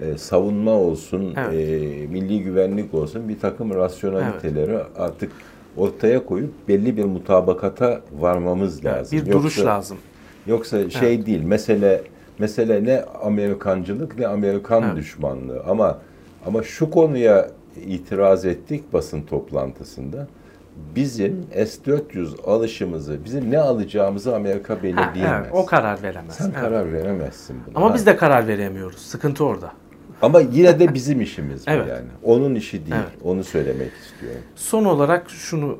e, 0.00 0.18
savunma 0.18 0.70
olsun, 0.70 1.34
evet. 1.36 1.54
e, 1.54 2.06
milli 2.06 2.42
güvenlik 2.42 2.94
olsun 2.94 3.28
bir 3.28 3.38
takım 3.38 3.74
rasyonaliteleri 3.74 4.70
evet. 4.70 4.86
artık 4.96 5.32
ortaya 5.76 6.26
koyup 6.26 6.50
belli 6.68 6.96
bir 6.96 7.04
mutabakata 7.04 8.00
varmamız 8.18 8.84
lazım. 8.84 9.18
Bir 9.18 9.32
duruş 9.32 9.58
yoksa, 9.58 9.70
lazım. 9.70 9.98
Yoksa 10.46 10.90
şey 10.90 11.14
evet. 11.14 11.26
değil, 11.26 11.42
mesele 11.42 12.02
mesele 12.38 12.84
ne 12.84 13.04
Amerikancılık 13.22 14.18
ne 14.18 14.26
Amerikan 14.26 14.82
evet. 14.82 14.96
düşmanlığı 14.96 15.62
ama 15.68 15.98
ama 16.46 16.62
şu 16.62 16.90
konuya 16.90 17.50
itiraz 17.86 18.44
ettik 18.44 18.92
basın 18.92 19.22
toplantısında. 19.22 20.26
Bizim 20.96 21.46
S-400 21.52 22.42
alışımızı, 22.42 23.24
bizim 23.24 23.50
ne 23.50 23.58
alacağımızı 23.58 24.36
Amerika 24.36 24.82
belirleyemez. 24.82 25.42
Evet, 25.42 25.50
o 25.52 25.66
karar 25.66 26.02
veremez. 26.02 26.34
Sen 26.34 26.44
evet. 26.44 26.60
karar 26.60 26.92
veremezsin 26.92 27.56
buna. 27.66 27.84
Ama 27.84 27.94
biz 27.94 28.06
de 28.06 28.16
karar 28.16 28.46
veremiyoruz. 28.46 28.98
Sıkıntı 28.98 29.44
orada. 29.44 29.72
Ama 30.22 30.40
yine 30.40 30.78
de 30.78 30.94
bizim 30.94 31.20
işimiz 31.20 31.64
evet. 31.66 31.88
yani. 31.88 32.06
Onun 32.22 32.54
işi 32.54 32.86
değil. 32.86 32.96
Evet. 32.96 33.22
Onu 33.24 33.44
söylemek 33.44 33.92
istiyorum. 33.92 34.40
Son 34.56 34.84
olarak 34.84 35.30
şunu 35.30 35.78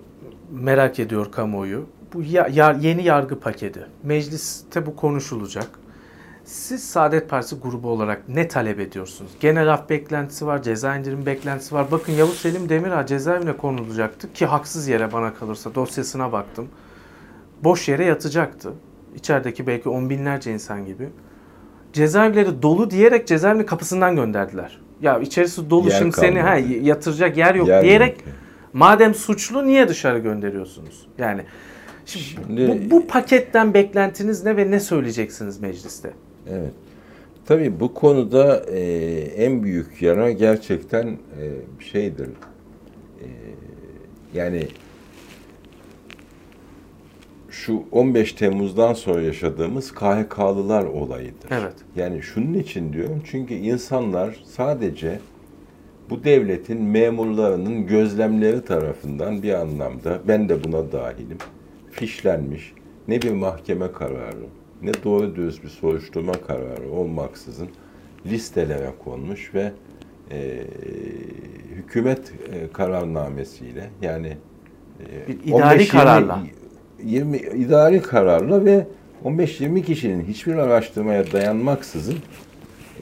merak 0.50 0.98
ediyor 0.98 1.32
kamuoyu. 1.32 1.86
Bu 2.14 2.22
ya, 2.22 2.48
ya, 2.52 2.76
yeni 2.80 3.04
yargı 3.04 3.40
paketi. 3.40 3.86
Mecliste 4.02 4.86
bu 4.86 4.96
konuşulacak. 4.96 5.68
Siz 6.46 6.85
Saadet 6.85 7.28
Partisi 7.28 7.56
grubu 7.56 7.88
olarak 7.88 8.28
ne 8.28 8.48
talep 8.48 8.80
ediyorsunuz? 8.80 9.30
Genel 9.40 9.72
af 9.72 9.90
beklentisi 9.90 10.46
var, 10.46 10.62
ceza 10.62 10.96
indirim 10.96 11.26
beklentisi 11.26 11.74
var. 11.74 11.87
Bakın 11.90 12.12
Yavuz 12.12 12.38
Selim 12.38 12.68
Demirağ 12.68 13.06
cezaevine 13.06 13.56
konulacaktı 13.56 14.32
ki 14.32 14.46
haksız 14.46 14.88
yere 14.88 15.12
bana 15.12 15.35
kalırsa 15.35 15.74
dosyasına 15.74 16.32
baktım. 16.32 16.68
Boş 17.64 17.88
yere 17.88 18.04
yatacaktı. 18.04 18.72
İçerideki 19.14 19.66
belki 19.66 19.88
on 19.88 20.11
binlerce 20.11 20.52
insan 20.52 20.87
gibi. 20.87 21.09
Cezaevleri 21.92 22.62
dolu 22.62 22.90
diyerek 22.90 23.26
cezaevinin 23.26 23.66
kapısından 23.66 24.16
gönderdiler. 24.16 24.80
Ya 25.00 25.18
içerisi 25.18 25.70
dolu 25.70 25.88
yer 25.88 25.98
şimdi 25.98 26.11
kalmadı. 26.11 26.32
seni 26.32 26.42
ha, 26.42 26.56
yatıracak 26.82 27.37
yer 27.37 27.54
yok 27.54 27.68
yer 27.68 27.82
diyerek 27.82 28.18
yok. 28.18 28.35
madem 28.72 29.14
suçlu 29.14 29.66
niye 29.66 29.88
dışarı 29.88 30.18
gönderiyorsunuz? 30.18 31.06
Yani 31.18 31.42
şimdi, 32.04 32.24
şimdi 32.24 32.90
bu, 32.90 32.90
bu 32.90 33.06
paketten 33.06 33.74
beklentiniz 33.74 34.44
ne 34.44 34.56
ve 34.56 34.70
ne 34.70 34.80
söyleyeceksiniz 34.80 35.61
mecliste? 35.61 36.12
Evet. 36.50 36.72
Tabii 37.46 37.80
bu 37.80 37.94
konuda 37.94 38.64
e, 38.70 38.80
en 39.37 39.62
büyük 39.62 40.02
yara 40.02 40.30
gerçekten 40.30 41.06
e, 41.09 41.44
şeydir. 41.85 42.28
E, 43.20 43.28
yani 44.35 44.66
şu 47.50 47.82
15 47.92 48.32
Temmuz'dan 48.32 48.92
sonra 48.94 49.22
yaşadığımız 49.22 49.94
KHK'lılar 49.94 50.85
olayıdır. 50.85 51.50
Evet. 51.50 51.74
Yani 51.96 52.22
şunun 52.22 52.54
için 52.54 52.92
diyorum 52.92 53.22
çünkü 53.30 53.54
insanlar 53.54 54.42
sadece 54.44 55.20
bu 56.11 56.24
devletin 56.24 56.82
memurlarının 56.82 57.87
gözlemleri 57.87 58.64
tarafından 58.64 59.42
bir 59.42 59.52
anlamda 59.52 60.20
ben 60.28 60.48
de 60.48 60.64
buna 60.64 60.92
dahilim 60.92 61.38
fişlenmiş 61.90 62.72
ne 63.09 63.22
bir 63.22 63.30
mahkeme 63.30 63.92
kararı 63.92 64.46
ne 64.82 64.92
doğru 65.04 65.36
düz 65.36 65.62
bir 65.62 65.68
soruşturma 65.68 66.32
kararı 66.32 66.90
olmaksızın 66.90 67.68
listelere 68.26 68.90
konmuş 69.04 69.54
ve 69.54 69.72
e, 70.30 70.62
hükümet 71.74 72.32
e, 72.52 72.72
kararnamesiyle 72.72 73.90
yani 74.02 74.36
e, 75.00 75.28
bir 75.28 75.38
idari 75.44 75.74
15, 75.74 75.88
kararla 75.88 76.42
20, 77.02 77.36
20 77.36 77.36
idari 77.36 78.02
kararla 78.02 78.64
ve 78.64 78.86
15-20 79.24 79.82
kişinin 79.82 80.24
hiçbir 80.24 80.54
araştırmaya 80.54 81.32
dayanmaksızın 81.32 82.16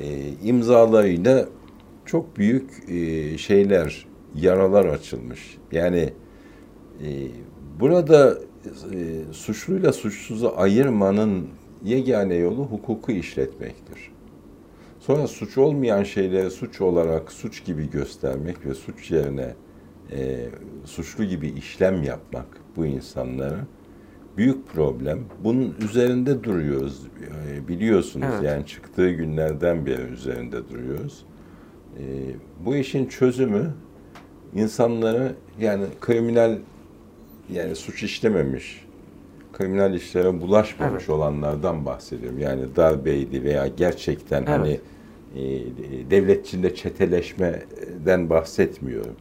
e, 0.01 0.29
imzalarıyla 0.45 1.49
çok 2.07 2.37
büyük 2.37 2.71
e, 2.89 3.39
şeyler, 3.39 4.07
yaralar 4.35 4.85
açılmış. 4.85 5.59
Yani 5.73 6.13
e, 7.01 7.09
burada 7.81 8.39
e, 8.93 9.33
suçluyla 9.33 9.93
suçsuzu 9.93 10.53
ayırmanın 10.57 11.49
yegane 11.85 12.35
yolu 12.35 12.65
hukuku 12.65 13.13
işletmektir. 13.13 14.13
Sonra 15.01 15.27
suç 15.27 15.59
olmayan 15.59 16.03
şeyleri 16.03 16.51
suç 16.51 16.81
olarak 16.81 17.33
suç 17.33 17.65
gibi 17.65 17.91
göstermek 17.91 18.67
ve 18.67 18.75
suç 18.75 19.11
yerine 19.11 19.55
e, 20.13 20.47
suçlu 20.85 21.25
gibi 21.25 21.49
işlem 21.49 22.03
yapmak 22.03 22.47
bu 22.77 22.87
insanlara 22.87 23.67
büyük 24.37 24.69
problem. 24.69 25.19
Bunun 25.45 25.75
üzerinde 25.85 26.45
duruyoruz. 26.45 27.03
E, 27.49 27.69
biliyorsunuz 27.69 28.27
evet. 28.33 28.43
yani 28.43 28.67
çıktığı 28.67 29.11
günlerden 29.11 29.87
beri 29.87 30.03
üzerinde 30.03 30.69
duruyoruz. 30.69 31.25
E, 31.99 32.03
bu 32.65 32.77
işin 32.77 33.07
çözümü 33.07 33.75
insanları 34.55 35.35
yani 35.61 35.85
kriminal 36.01 36.59
yani 37.53 37.77
suç 37.77 38.03
işlememiş 38.03 38.85
kriminal 39.55 39.95
işlere 39.95 40.41
bulaşmamış 40.41 41.05
evet. 41.05 41.11
olanlardan 41.11 41.87
bahsediyorum. 41.87 42.39
Yani 42.39 42.77
darbeydi 42.77 43.45
veya 43.45 43.67
gerçekten 43.67 44.39
evet. 44.39 44.49
hani 44.49 44.81
e, 45.37 46.11
devlet 46.11 46.47
içinde 46.47 46.75
çeteleşmeden 46.75 48.31
bahsetmiyorum. 48.31 49.17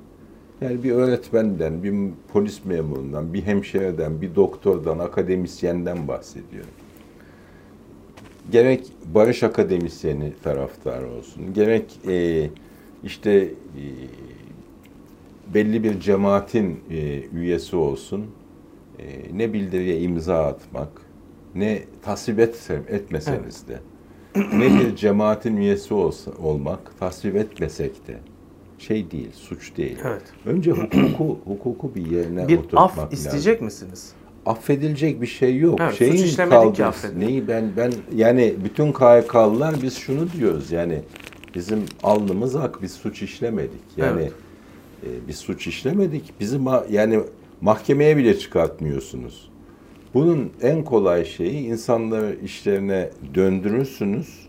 Yani 0.61 0.83
bir 0.83 0.91
öğretmenden, 0.91 1.83
bir 1.83 1.93
polis 2.33 2.65
memurundan, 2.65 3.33
bir 3.33 3.41
hemşireden, 3.41 4.21
bir 4.21 4.35
doktordan, 4.35 4.99
akademisyenden 4.99 6.07
bahsediyorum. 6.07 6.69
Gerek 8.51 8.87
barış 9.05 9.43
akademisyeni 9.43 10.33
taraftar 10.43 11.03
olsun, 11.03 11.53
gerek 11.53 11.99
e, 12.07 12.49
işte 13.03 13.31
e, 13.31 13.83
belli 15.53 15.83
bir 15.83 15.99
cemaatin 15.99 16.79
e, 16.89 17.21
üyesi 17.33 17.75
olsun, 17.75 18.25
e, 18.99 19.37
ne 19.37 19.53
bildiriye 19.53 20.01
imza 20.01 20.45
atmak, 20.45 20.89
ne 21.55 21.83
tasvip 22.01 22.39
etsem, 22.39 22.83
etmeseniz 22.89 23.67
de, 23.67 23.79
ne 24.35 24.79
bir 24.79 24.95
cemaatin 24.95 25.57
üyesi 25.57 25.93
olsa, 25.93 26.31
olmak, 26.43 26.99
tasvip 26.99 27.35
etmesek 27.35 28.07
de 28.07 28.17
şey 28.77 29.11
değil, 29.11 29.31
suç 29.33 29.77
değil. 29.77 29.97
Evet. 30.03 30.21
Önce 30.45 30.71
hukuku 30.71 31.39
hukuku 31.45 31.95
bir 31.95 32.05
yerine 32.05 32.47
bir 32.47 32.57
oturtmak 32.57 32.83
af 32.83 32.97
lazım. 32.97 33.09
isteyecek 33.11 33.61
misiniz? 33.61 34.11
Affedilecek 34.45 35.21
bir 35.21 35.27
şey 35.27 35.57
yok. 35.57 35.79
Evet, 35.81 35.95
Şeyin 35.95 36.11
suç 36.11 36.25
işlemedik 36.25 36.75
ki. 36.75 37.19
Neyi 37.19 37.47
ben 37.47 37.71
ben 37.77 37.91
yani 38.15 38.55
bütün 38.63 38.91
KHK'lılar 38.91 39.75
biz 39.81 39.97
şunu 39.97 40.31
diyoruz 40.31 40.71
yani 40.71 41.01
bizim 41.55 41.79
alnımız 42.03 42.55
ak 42.55 42.81
biz 42.81 42.91
suç 42.91 43.21
işlemedik. 43.21 43.81
Yani 43.97 44.21
evet. 44.21 44.33
e, 45.03 45.27
biz 45.27 45.37
suç 45.37 45.67
işlemedik. 45.67 46.33
Bizim 46.39 46.65
yani 46.89 47.19
mahkemeye 47.63 48.17
bile 48.17 48.39
çıkartmıyorsunuz. 48.39 49.49
Bunun 50.13 50.51
en 50.61 50.83
kolay 50.83 51.25
şeyi 51.25 51.67
insanları 51.67 52.35
işlerine 52.43 53.09
döndürürsünüz. 53.35 54.43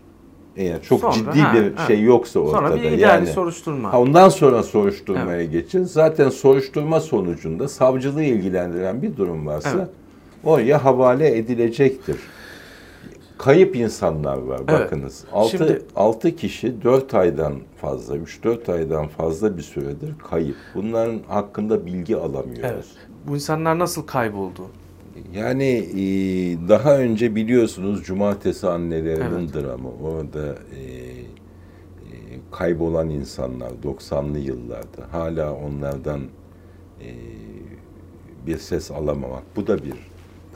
Yani 0.57 0.81
çok 0.81 1.01
sonra, 1.01 1.13
ciddi 1.13 1.39
ha, 1.39 1.53
bir 1.53 1.75
ha. 1.75 1.87
şey 1.87 2.03
yoksa 2.03 2.39
ortada. 2.39 2.67
Sonra 2.67 2.81
bir 2.81 2.91
yani, 2.91 3.27
soruşturma. 3.27 3.93
Ha, 3.93 4.01
ondan 4.01 4.29
sonra 4.29 4.63
soruşturmaya 4.63 5.41
evet. 5.41 5.51
geçin. 5.51 5.83
Zaten 5.83 6.29
soruşturma 6.29 6.99
sonucunda 6.99 7.67
savcılığı 7.67 8.23
ilgilendiren 8.23 9.01
bir 9.01 9.17
durum 9.17 9.45
varsa 9.45 9.69
evet. 9.75 9.87
oraya 10.43 10.83
havale 10.83 11.37
edilecektir. 11.37 12.17
Kayıp 13.37 13.75
insanlar 13.75 14.37
var 14.37 14.61
evet. 14.67 14.69
bakınız. 14.69 15.23
6 15.33 15.49
Şimdi, 15.49 15.81
6 15.95 16.35
kişi 16.35 16.83
4 16.83 17.13
aydan 17.13 17.53
fazla, 17.81 18.17
3-4 18.17 18.71
aydan 18.71 19.07
fazla 19.07 19.57
bir 19.57 19.61
süredir 19.61 20.13
kayıp. 20.29 20.55
Bunların 20.75 21.19
hakkında 21.27 21.85
bilgi 21.85 22.17
alamıyoruz. 22.17 22.63
Evet. 22.63 22.85
Bu 23.27 23.35
insanlar 23.35 23.79
nasıl 23.79 24.07
kayboldu? 24.07 24.67
Yani 25.33 25.89
e, 25.93 26.01
daha 26.69 26.97
önce 26.97 27.35
biliyorsunuz 27.35 28.03
Cumartesi 28.03 28.67
annelerinin 28.67 29.49
evet. 29.53 29.53
dramı. 29.53 29.89
Orada 30.03 30.47
e, 30.47 30.81
e, 30.81 32.15
kaybolan 32.51 33.09
insanlar 33.09 33.71
90'lı 33.83 34.39
yıllarda 34.39 35.01
hala 35.11 35.53
onlardan 35.53 36.21
e, 37.01 37.09
bir 38.47 38.57
ses 38.57 38.91
alamamak. 38.91 39.43
Bu 39.55 39.67
da 39.67 39.83
bir 39.83 39.93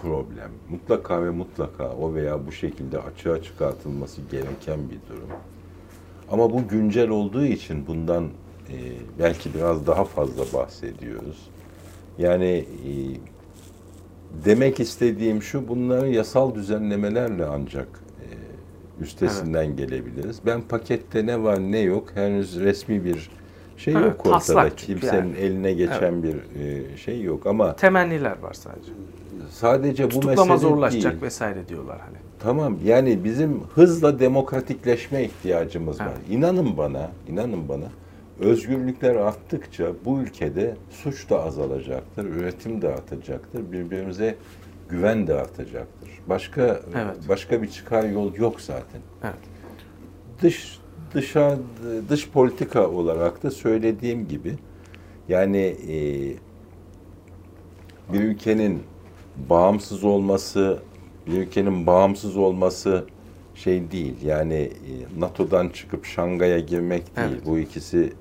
problem. 0.02 0.52
Mutlaka 0.70 1.26
ve 1.26 1.30
mutlaka 1.30 1.90
o 1.90 2.14
veya 2.14 2.48
bu 2.48 2.52
şekilde 2.52 3.00
açığa 3.00 3.44
çıkartılması 3.44 4.22
gereken 4.32 4.80
bir 4.90 5.16
durum. 5.16 5.30
Ama 6.32 6.54
bu 6.54 6.68
güncel 6.68 7.10
olduğu 7.10 7.46
için 7.46 7.88
bundan 7.88 8.24
e, 8.70 8.76
belki 9.20 9.54
biraz 9.54 9.88
daha 9.88 10.04
fazla 10.04 10.60
bahsediyoruz. 10.60 11.50
Yani 12.18 12.66
e, 12.86 12.92
demek 14.46 14.80
istediğim 14.80 15.42
şu, 15.42 15.68
bunları 15.68 16.10
yasal 16.10 16.56
düzenlemelerle 16.56 17.46
ancak 17.46 17.88
e, 18.22 18.28
üstesinden 19.04 19.66
evet. 19.66 19.78
gelebiliriz. 19.78 20.40
Ben 20.46 20.62
pakette 20.62 21.26
ne 21.26 21.44
var 21.44 21.60
ne 21.60 21.80
yok 21.80 22.12
henüz 22.16 22.60
resmi 22.60 23.06
bir 23.06 23.30
şey 23.80 23.94
evet, 23.94 24.06
yok 24.06 24.26
ortada. 24.26 24.70
Kimsenin 24.70 25.28
yani. 25.28 25.38
eline 25.38 25.74
geçen 25.74 26.14
evet. 26.14 26.24
bir 26.24 26.62
e, 26.62 26.98
şey 26.98 27.22
yok 27.22 27.48
ama 27.48 27.76
temenniler 27.76 28.40
var 28.40 28.54
sadece. 28.54 28.92
Sadece 29.50 30.12
bu 30.12 30.28
mesele 30.28 30.58
zorlaşacak 30.58 31.12
değil. 31.12 31.24
vesaire 31.24 31.68
diyorlar 31.68 32.00
hani. 32.00 32.18
Tamam 32.40 32.78
yani 32.86 33.24
bizim 33.24 33.62
hızla 33.76 34.20
demokratikleşme 34.20 35.24
ihtiyacımız 35.24 35.98
evet. 36.02 36.12
var. 36.12 36.18
İnanın 36.30 36.78
bana, 36.78 37.12
inanın 37.28 37.70
bana 37.70 37.86
özgürlükler 38.40 39.16
arttıkça 39.16 39.92
bu 40.06 40.20
ülkede 40.20 40.76
suç 40.90 41.30
da 41.30 41.44
azalacaktır, 41.44 42.26
üretim 42.26 42.82
de 42.82 42.88
artacaktır, 42.88 43.72
birbirimize 43.72 44.36
güven 44.90 45.28
de 45.28 45.34
artacaktır. 45.34 46.10
Başka 46.28 46.62
evet. 46.96 47.30
başka 47.30 47.62
bir 47.62 47.70
çıkar 47.70 48.04
yol 48.04 48.36
yok 48.36 48.62
zaten. 48.62 49.02
Evet. 49.24 49.36
Dış 50.42 50.79
dışa 51.14 51.58
dış 52.10 52.30
politika 52.30 52.90
olarak 52.90 53.44
da 53.44 53.52
söylediğim 53.52 54.28
gibi 54.28 54.56
yani 55.30 55.76
e, 55.90 55.96
bir 58.14 58.24
ülkenin 58.24 58.84
bağımsız 59.50 60.04
olması, 60.04 60.80
bir 61.28 61.34
ülkenin 61.34 61.88
bağımsız 61.88 62.38
olması 62.38 63.06
şey 63.56 63.92
değil. 63.92 64.16
Yani 64.26 64.56
e, 64.56 65.20
NATO'dan 65.20 65.70
çıkıp 65.70 66.06
Şangay'a 66.06 66.60
girmek 66.60 67.16
değil. 67.18 67.28
Evet. 67.32 67.46
Bu 67.46 67.60
ikisi 67.60 68.14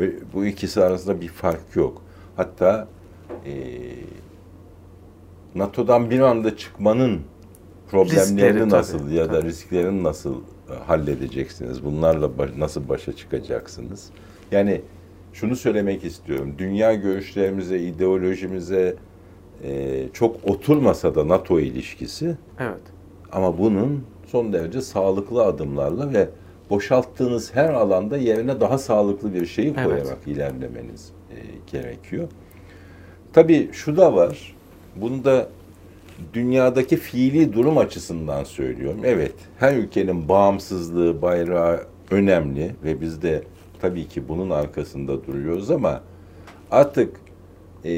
e, 0.00 0.10
bu 0.34 0.46
ikisi 0.46 0.84
arasında 0.84 1.20
bir 1.20 1.28
fark 1.28 1.76
yok. 1.76 2.02
Hatta 2.36 2.88
e, 3.46 3.52
NATO'dan 5.54 6.10
bir 6.10 6.20
anda 6.20 6.56
çıkmanın 6.56 7.20
problemlerini 7.90 8.54
Riskleri, 8.54 8.68
nasıl 8.68 8.98
tabii, 8.98 9.14
ya 9.14 9.28
da 9.28 9.32
tabii. 9.40 9.48
risklerini 9.48 10.04
nasıl 10.04 10.34
halledeceksiniz? 10.86 11.84
Bunlarla 11.84 12.38
baş, 12.38 12.50
nasıl 12.58 12.88
başa 12.88 13.16
çıkacaksınız? 13.16 14.10
Yani 14.52 14.80
şunu 15.32 15.56
söylemek 15.56 16.04
istiyorum. 16.04 16.54
Dünya 16.58 16.94
görüşlerimize, 16.94 17.78
ideolojimize 17.78 18.96
e, 19.64 20.02
çok 20.12 20.36
oturmasa 20.44 21.14
da 21.14 21.28
NATO 21.28 21.60
ilişkisi. 21.60 22.36
Evet. 22.60 22.82
Ama 23.32 23.58
bunun 23.58 24.04
son 24.26 24.52
derece 24.52 24.80
sağlıklı 24.80 25.44
adımlarla 25.44 26.12
ve 26.12 26.28
boşalttığınız 26.70 27.54
her 27.54 27.74
alanda 27.74 28.16
yerine 28.16 28.60
daha 28.60 28.78
sağlıklı 28.78 29.34
bir 29.34 29.46
şeyi 29.46 29.74
koyarak 29.74 30.18
evet. 30.26 30.36
ilerlemeniz 30.36 31.12
e, 31.30 31.36
gerekiyor. 31.72 32.28
Tabii 33.32 33.68
şu 33.72 33.96
da 33.96 34.14
var. 34.14 34.56
Bunu 34.96 35.24
da 35.24 35.48
dünyadaki 36.34 36.96
fiili 36.96 37.52
durum 37.52 37.78
açısından 37.78 38.44
söylüyorum. 38.44 39.00
Evet, 39.04 39.34
her 39.58 39.76
ülkenin 39.76 40.28
bağımsızlığı, 40.28 41.22
bayrağı 41.22 41.80
önemli 42.10 42.70
ve 42.84 43.00
biz 43.00 43.22
de 43.22 43.42
tabii 43.80 44.08
ki 44.08 44.28
bunun 44.28 44.50
arkasında 44.50 45.26
duruyoruz 45.26 45.70
ama 45.70 46.00
artık 46.70 47.16
e, 47.84 47.90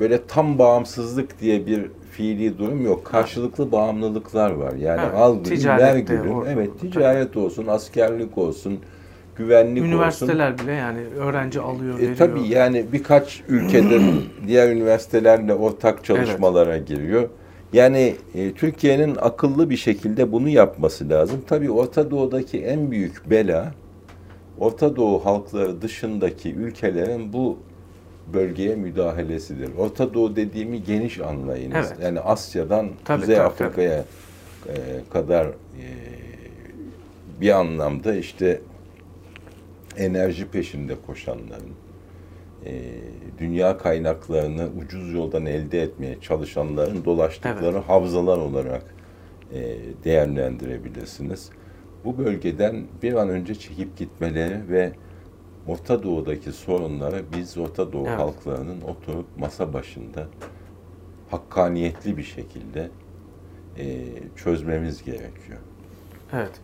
böyle 0.00 0.26
tam 0.26 0.58
bağımsızlık 0.58 1.40
diye 1.40 1.66
bir 1.66 1.86
fiili 2.10 2.58
durum 2.58 2.84
yok. 2.84 3.04
Karşılıklı 3.04 3.72
bağımlılıklar 3.72 4.50
var. 4.50 4.72
Yani 4.72 5.00
evet, 5.04 5.14
al 5.14 5.44
gülüm, 5.44 5.68
ver 5.68 5.96
gülüm. 5.96 6.46
Evet, 6.48 6.80
ticaret 6.80 7.36
olsun, 7.36 7.66
askerlik 7.66 8.38
olsun, 8.38 8.78
güvenlik 9.40 9.84
Üniversiteler 9.84 10.52
olsun. 10.52 10.66
bile 10.66 10.72
yani 10.72 11.00
öğrenci 11.18 11.60
alıyor, 11.60 11.94
e, 11.94 12.02
veriyor. 12.02 12.16
Tabii 12.16 12.48
yani 12.48 12.84
birkaç 12.92 13.42
ülkede 13.48 14.00
diğer 14.46 14.72
üniversitelerle 14.72 15.54
ortak 15.54 16.04
çalışmalara 16.04 16.76
evet. 16.76 16.88
giriyor. 16.88 17.28
Yani 17.72 18.16
e, 18.34 18.52
Türkiye'nin 18.52 19.16
akıllı 19.20 19.70
bir 19.70 19.76
şekilde 19.76 20.32
bunu 20.32 20.48
yapması 20.48 21.08
lazım. 21.08 21.40
Tabii 21.46 21.70
Orta 21.70 22.10
Doğu'daki 22.10 22.60
en 22.60 22.90
büyük 22.90 23.30
bela 23.30 23.72
Orta 24.58 24.96
Doğu 24.96 25.24
halkları 25.24 25.82
dışındaki 25.82 26.54
ülkelerin 26.54 27.32
bu 27.32 27.58
bölgeye 28.34 28.76
müdahalesidir. 28.76 29.70
Orta 29.78 30.14
Doğu 30.14 30.36
dediğimi 30.36 30.84
geniş 30.84 31.20
anlayınız. 31.20 31.86
Evet. 31.88 32.02
Yani 32.02 32.20
Asya'dan 32.20 32.88
tabii, 33.04 33.20
Kuzey 33.20 33.36
tabii, 33.36 33.46
Afrika'ya 33.46 34.04
tabii. 34.64 34.78
E, 34.78 35.10
kadar 35.12 35.46
e, 35.46 35.86
bir 37.40 37.50
anlamda 37.50 38.14
işte 38.14 38.60
enerji 39.96 40.50
peşinde 40.50 40.94
koşanların, 41.06 41.74
e, 42.66 42.82
dünya 43.38 43.78
kaynaklarını 43.78 44.68
ucuz 44.84 45.14
yoldan 45.14 45.46
elde 45.46 45.82
etmeye 45.82 46.20
çalışanların 46.20 47.04
dolaştıkları 47.04 47.76
evet. 47.76 47.88
havzalar 47.88 48.38
olarak 48.38 48.94
e, 49.54 49.76
değerlendirebilirsiniz. 50.04 51.50
Bu 52.04 52.18
bölgeden 52.18 52.84
bir 53.02 53.14
an 53.14 53.28
önce 53.28 53.54
çekip 53.54 53.96
gitmeleri 53.96 54.68
ve 54.68 54.92
Orta 55.66 56.02
Doğu'daki 56.02 56.52
sorunları 56.52 57.22
biz 57.36 57.58
Orta 57.58 57.92
Doğu 57.92 58.06
evet. 58.06 58.18
halklarının 58.18 58.80
oturup 58.80 59.26
masa 59.38 59.72
başında 59.72 60.26
hakkaniyetli 61.30 62.16
bir 62.16 62.22
şekilde 62.22 62.90
e, 63.78 64.06
çözmemiz 64.36 65.04
gerekiyor. 65.04 65.58
Evet. 66.32 66.60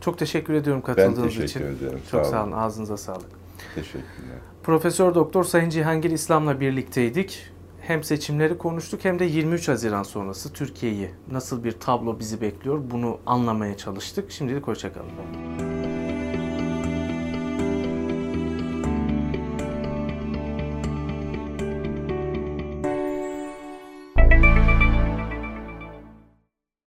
Çok 0.00 0.18
teşekkür 0.18 0.54
ediyorum 0.54 0.82
katıldığınız 0.82 1.18
için. 1.18 1.40
Ben 1.40 1.46
teşekkür 1.46 1.70
için. 1.72 1.84
ederim. 1.86 2.00
Çok 2.10 2.26
sağ 2.26 2.44
olun. 2.44 2.52
Ağzınıza 2.52 2.96
sağlık. 2.96 3.28
Teşekkürler. 3.74 4.38
Profesör 4.62 5.14
Doktor 5.14 5.44
Sayın 5.44 5.70
Cihangir 5.70 6.10
İslam'la 6.10 6.60
birlikteydik. 6.60 7.46
Hem 7.80 8.04
seçimleri 8.04 8.58
konuştuk 8.58 9.04
hem 9.04 9.18
de 9.18 9.24
23 9.24 9.68
Haziran 9.68 10.02
sonrası 10.02 10.52
Türkiye'yi 10.52 11.10
nasıl 11.30 11.64
bir 11.64 11.72
tablo 11.72 12.18
bizi 12.18 12.40
bekliyor 12.40 12.80
bunu 12.90 13.18
anlamaya 13.26 13.76
çalıştık. 13.76 14.30
Şimdilik 14.30 14.66
hoşçakalın. 14.66 15.10